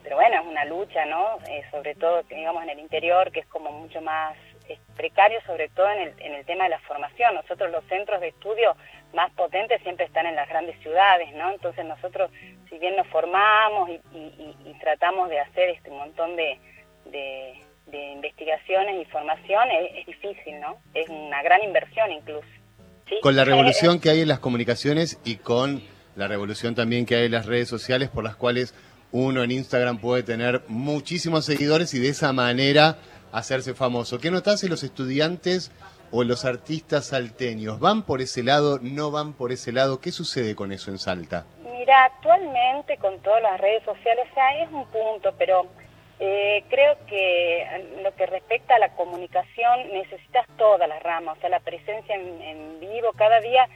pero 0.04 0.18
bueno, 0.18 0.42
es 0.42 0.46
una 0.46 0.66
lucha, 0.66 1.06
¿no? 1.06 1.38
Eh, 1.48 1.64
sobre 1.72 1.96
todo, 1.96 2.24
digamos, 2.24 2.62
en 2.64 2.72
el 2.72 2.80
interior, 2.80 3.32
que 3.32 3.40
es 3.40 3.48
como 3.48 3.72
mucho 3.72 4.02
más 4.02 4.36
eh, 4.68 4.78
precario, 4.98 5.40
sobre 5.46 5.70
todo 5.70 5.90
en 5.92 6.00
el, 6.00 6.14
en 6.20 6.34
el 6.34 6.46
tema 6.46 6.66
de 6.66 6.72
la 6.72 6.80
formación. 6.80 7.34
Nosotros 7.36 7.72
los 7.72 7.86
centros 7.86 8.20
de 8.20 8.28
estudio 8.28 8.76
más 9.14 9.32
potentes 9.32 9.82
siempre 9.82 10.06
están 10.06 10.26
en 10.26 10.36
las 10.36 10.50
grandes 10.50 10.78
ciudades, 10.82 11.32
¿no? 11.34 11.52
Entonces 11.52 11.86
nosotros, 11.86 12.30
si 12.70 12.78
bien 12.80 12.98
nos 12.98 13.08
formamos 13.08 13.90
y, 13.90 14.02
tratamos 14.82 15.30
de 15.30 15.40
hacer 15.40 15.70
este 15.70 15.90
montón 15.90 16.36
de, 16.36 16.60
investigaciones 17.92 19.02
y 19.02 19.06
formación, 19.12 19.64
es, 19.72 20.06
difícil, 20.06 20.60
¿no? 20.60 20.78
Es 20.94 21.08
una 21.10 21.42
gran 21.44 21.64
inversión 21.64 22.12
incluso. 22.12 22.48
Con 23.22 23.36
la 23.36 23.44
revolución 23.44 24.00
que 24.00 24.10
hay 24.10 24.22
en 24.22 24.28
las 24.28 24.40
comunicaciones 24.40 25.20
y 25.24 25.36
con 25.36 25.84
la 26.16 26.28
revolución 26.28 26.76
también 26.76 27.06
que 27.06 27.16
hay 27.16 27.26
en 27.26 27.32
las 27.32 27.46
redes 27.46 27.68
sociales 27.68 28.10
por 28.10 28.24
las 28.24 28.36
cuales 28.36 28.74
uno 29.12 29.44
en 29.44 29.52
Instagram 29.52 30.00
puede 30.00 30.24
tener 30.24 30.64
muchísimos 30.68 31.46
seguidores 31.46 31.94
y 31.94 32.00
de 32.00 32.10
esa 32.10 32.34
manera 32.34 32.98
hacerse 33.32 33.74
famoso. 33.74 34.20
¿Qué 34.20 34.32
notas 34.32 34.64
en 34.64 34.70
los 34.70 34.84
estudiantes 34.84 35.72
o 36.12 36.24
los 36.24 36.46
artistas 36.46 37.08
salteños? 37.08 37.80
¿Van 37.80 38.04
por 38.04 38.22
ese 38.22 38.44
lado? 38.44 38.80
¿No 38.82 39.12
van 39.12 39.34
por 39.34 39.52
ese 39.52 39.72
lado? 39.72 40.00
¿Qué 40.00 40.12
sucede 40.12 40.56
con 40.56 40.72
eso 40.72 40.90
en 40.90 40.98
Salta? 40.98 41.46
Mira, 41.64 42.06
actualmente 42.06 42.98
con 42.98 43.20
todas 43.20 43.42
las 43.44 43.60
redes 43.60 43.84
sociales, 43.84 44.26
o 44.32 44.34
sea, 44.34 44.64
es 44.64 44.72
un 44.72 44.86
punto, 44.88 45.34
pero 45.38 45.68
eh, 46.20 46.64
creo 46.70 46.98
que 47.08 48.00
lo 48.02 48.14
que 48.16 48.26
respecta 48.26 48.76
a 48.76 48.80
la 48.80 48.96
comunicación 48.96 49.92
necesitas 49.92 50.48
todas 50.58 50.88
las 50.88 51.02
ramas, 51.04 51.38
o 51.38 51.42
sea, 51.42 51.50
la 51.50 51.60
presencia 51.60 52.16
en 52.16 52.80
vivo 52.80 53.12
cada 53.18 53.40
día 53.42 53.68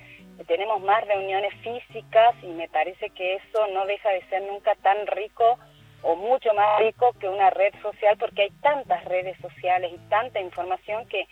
tenemos 0.46 0.82
más 0.82 1.06
reuniones 1.08 1.54
físicas 1.62 2.36
y 2.44 2.48
me 2.48 2.68
parece 2.70 3.10
que 3.12 3.36
eso 3.36 3.68
no 3.74 3.86
deja 3.86 4.10
de 4.10 4.22
ser 4.30 4.44
nunca 4.44 4.76
tan 4.76 5.08
rico 5.08 5.58
o 6.04 6.16
mucho 6.16 6.54
más 6.54 6.80
rico 6.80 7.14
que 7.20 7.28
una 7.28 7.50
red 7.50 7.74
social 7.82 8.18
porque 8.18 8.44
hay 8.44 8.52
tantas 8.62 9.04
redes 9.06 9.38
sociales 9.42 9.92
y 9.94 10.10
tanta 10.10 10.40
información 10.40 11.08
que, 11.08 11.28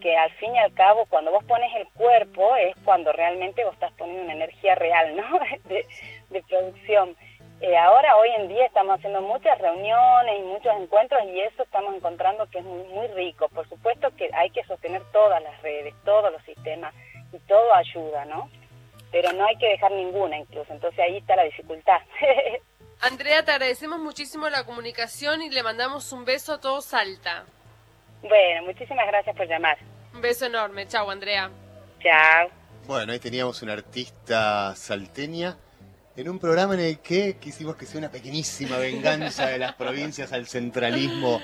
que 0.00 0.16
al 0.16 0.30
fin 0.32 0.54
y 0.54 0.58
al 0.58 0.74
cabo 0.74 1.06
cuando 1.06 1.30
vos 1.30 1.44
pones 1.44 1.74
el 1.74 1.88
cuerpo 1.88 2.54
es 2.56 2.76
cuando 2.84 3.12
realmente 3.12 3.64
vos 3.64 3.74
estás 3.74 3.92
poniendo 3.92 4.24
una 4.24 4.34
energía 4.34 4.74
real 4.74 5.16
¿no? 5.16 5.40
de, 5.64 6.42
producción. 6.48 7.16
Eh, 7.60 7.76
ahora, 7.76 8.16
hoy 8.16 8.30
en 8.38 8.48
día, 8.48 8.64
estamos 8.64 8.96
haciendo 8.96 9.20
muchas 9.20 9.58
reuniones 9.58 10.38
y 10.38 10.42
muchos 10.44 10.72
encuentros 10.80 11.20
y 11.24 11.40
eso 11.40 11.62
estamos 11.62 11.94
encontrando 11.94 12.48
que 12.48 12.58
es 12.58 12.64
muy, 12.64 12.84
muy 12.84 13.06
rico. 13.08 13.50
Por 13.50 13.68
supuesto 13.68 14.08
que 14.16 14.30
hay 14.32 14.48
que 14.50 14.64
sostener 14.64 15.02
todas 15.12 15.42
las 15.42 15.60
redes, 15.60 15.94
todos 16.04 16.32
los 16.32 16.42
sistemas 16.44 16.94
y 17.32 17.38
todo 17.40 17.74
ayuda, 17.74 18.24
¿no? 18.24 18.50
Pero 19.12 19.32
no 19.32 19.44
hay 19.44 19.56
que 19.56 19.68
dejar 19.68 19.92
ninguna 19.92 20.38
incluso, 20.38 20.72
entonces 20.72 21.00
ahí 21.00 21.18
está 21.18 21.36
la 21.36 21.44
dificultad. 21.44 22.00
Andrea, 23.02 23.44
te 23.44 23.52
agradecemos 23.52 23.98
muchísimo 23.98 24.48
la 24.48 24.64
comunicación 24.64 25.42
y 25.42 25.50
le 25.50 25.62
mandamos 25.62 26.12
un 26.12 26.24
beso 26.24 26.54
a 26.54 26.60
todos 26.60 26.86
Salta. 26.86 27.44
Bueno, 28.22 28.64
muchísimas 28.64 29.06
gracias 29.06 29.36
por 29.36 29.46
llamar. 29.46 29.76
Un 30.14 30.20
beso 30.22 30.46
enorme. 30.46 30.86
Chao, 30.86 31.10
Andrea. 31.10 31.50
Chao. 32.02 32.48
Bueno, 32.86 33.12
ahí 33.12 33.18
teníamos 33.18 33.62
una 33.62 33.74
artista 33.74 34.74
salteña 34.76 35.56
en 36.16 36.28
un 36.28 36.38
programa 36.38 36.74
en 36.74 36.80
el 36.80 36.98
que 36.98 37.36
quisimos 37.38 37.76
que 37.76 37.86
sea 37.86 37.98
una 37.98 38.10
pequeñísima 38.10 38.76
venganza 38.78 39.46
de 39.46 39.58
las 39.58 39.74
provincias 39.74 40.32
al 40.32 40.46
centralismo 40.46 41.40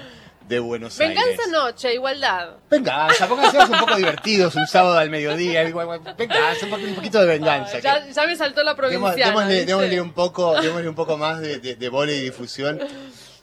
de 0.48 0.58
Buenos 0.60 0.98
Aires. 1.00 1.18
Venganza 1.18 1.50
noche, 1.50 1.94
igualdad. 1.94 2.56
Venganza, 2.70 3.28
pónganse 3.28 3.58
un 3.58 3.80
poco 3.80 3.96
divertidos 3.96 4.54
un 4.54 4.66
sábado 4.66 4.98
al 4.98 5.10
mediodía. 5.10 5.62
Venganza, 5.64 6.66
un 6.66 6.94
poquito 6.94 7.20
de 7.20 7.26
venganza. 7.26 7.78
ya, 7.78 8.26
me 8.26 8.36
saltó 8.36 8.62
la 8.62 8.76
provincia. 8.76 9.32
Démosle, 9.64 10.00
un 10.00 10.12
poco, 10.12 10.52
un 10.52 10.94
poco 10.94 11.16
más 11.16 11.40
de, 11.40 11.58
de, 11.58 11.76
de 11.76 12.14
y 12.14 12.20
difusión 12.20 12.80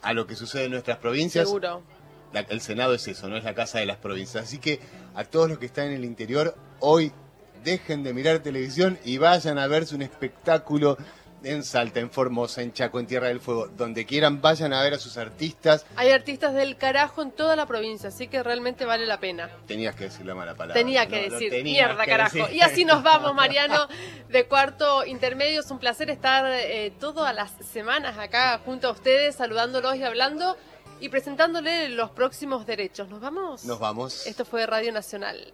a 0.01 0.13
lo 0.13 0.27
que 0.27 0.35
sucede 0.35 0.65
en 0.65 0.71
nuestras 0.71 0.97
provincias. 0.97 1.47
Seguro. 1.47 1.83
el 2.33 2.61
Senado 2.61 2.93
es 2.93 3.07
eso, 3.07 3.27
no 3.27 3.37
es 3.37 3.43
la 3.43 3.53
casa 3.53 3.79
de 3.79 3.85
las 3.85 3.97
provincias. 3.97 4.45
Así 4.45 4.59
que 4.59 4.79
a 5.15 5.23
todos 5.23 5.49
los 5.49 5.57
que 5.57 5.65
están 5.65 5.87
en 5.87 5.93
el 5.93 6.05
interior, 6.05 6.55
hoy 6.79 7.11
dejen 7.63 8.03
de 8.03 8.13
mirar 8.13 8.39
televisión 8.39 8.99
y 9.03 9.17
vayan 9.17 9.57
a 9.57 9.67
verse 9.67 9.95
un 9.95 10.01
espectáculo 10.01 10.97
en 11.43 11.63
Salta, 11.63 11.99
en 11.99 12.09
Formosa, 12.09 12.61
en 12.61 12.73
Chaco, 12.73 12.99
en 12.99 13.07
Tierra 13.07 13.27
del 13.27 13.39
Fuego, 13.39 13.67
donde 13.67 14.05
quieran, 14.05 14.41
vayan 14.41 14.73
a 14.73 14.81
ver 14.81 14.93
a 14.93 14.99
sus 14.99 15.17
artistas. 15.17 15.85
Hay 15.95 16.11
artistas 16.11 16.53
del 16.53 16.77
carajo 16.77 17.21
en 17.21 17.31
toda 17.31 17.55
la 17.55 17.65
provincia, 17.65 18.09
así 18.09 18.27
que 18.27 18.41
realmente 18.43 18.85
vale 18.85 19.05
la 19.05 19.19
pena. 19.19 19.49
Tenías 19.67 19.95
que 19.95 20.05
decir 20.05 20.25
la 20.25 20.35
mala 20.35 20.55
palabra. 20.55 20.73
Tenía 20.73 21.07
que 21.07 21.29
decir, 21.29 21.63
mierda, 21.63 22.05
carajo. 22.05 22.49
Y 22.51 22.61
así 22.61 22.85
nos 22.85 23.03
vamos, 23.03 23.33
Mariano, 23.35 23.87
de 24.29 24.45
cuarto 24.45 25.05
intermedio. 25.05 25.61
Es 25.61 25.71
un 25.71 25.79
placer 25.79 26.09
estar 26.09 26.45
eh, 26.49 26.93
todas 26.99 27.35
las 27.35 27.51
semanas 27.71 28.17
acá 28.17 28.59
junto 28.63 28.87
a 28.87 28.91
ustedes, 28.91 29.35
saludándolos 29.35 29.95
y 29.95 30.03
hablando 30.03 30.57
y 30.99 31.09
presentándole 31.09 31.89
los 31.89 32.11
próximos 32.11 32.65
derechos. 32.65 33.09
¿Nos 33.09 33.19
vamos? 33.19 33.65
Nos 33.65 33.79
vamos. 33.79 34.25
Esto 34.25 34.45
fue 34.45 34.65
Radio 34.65 34.91
Nacional. 34.93 35.53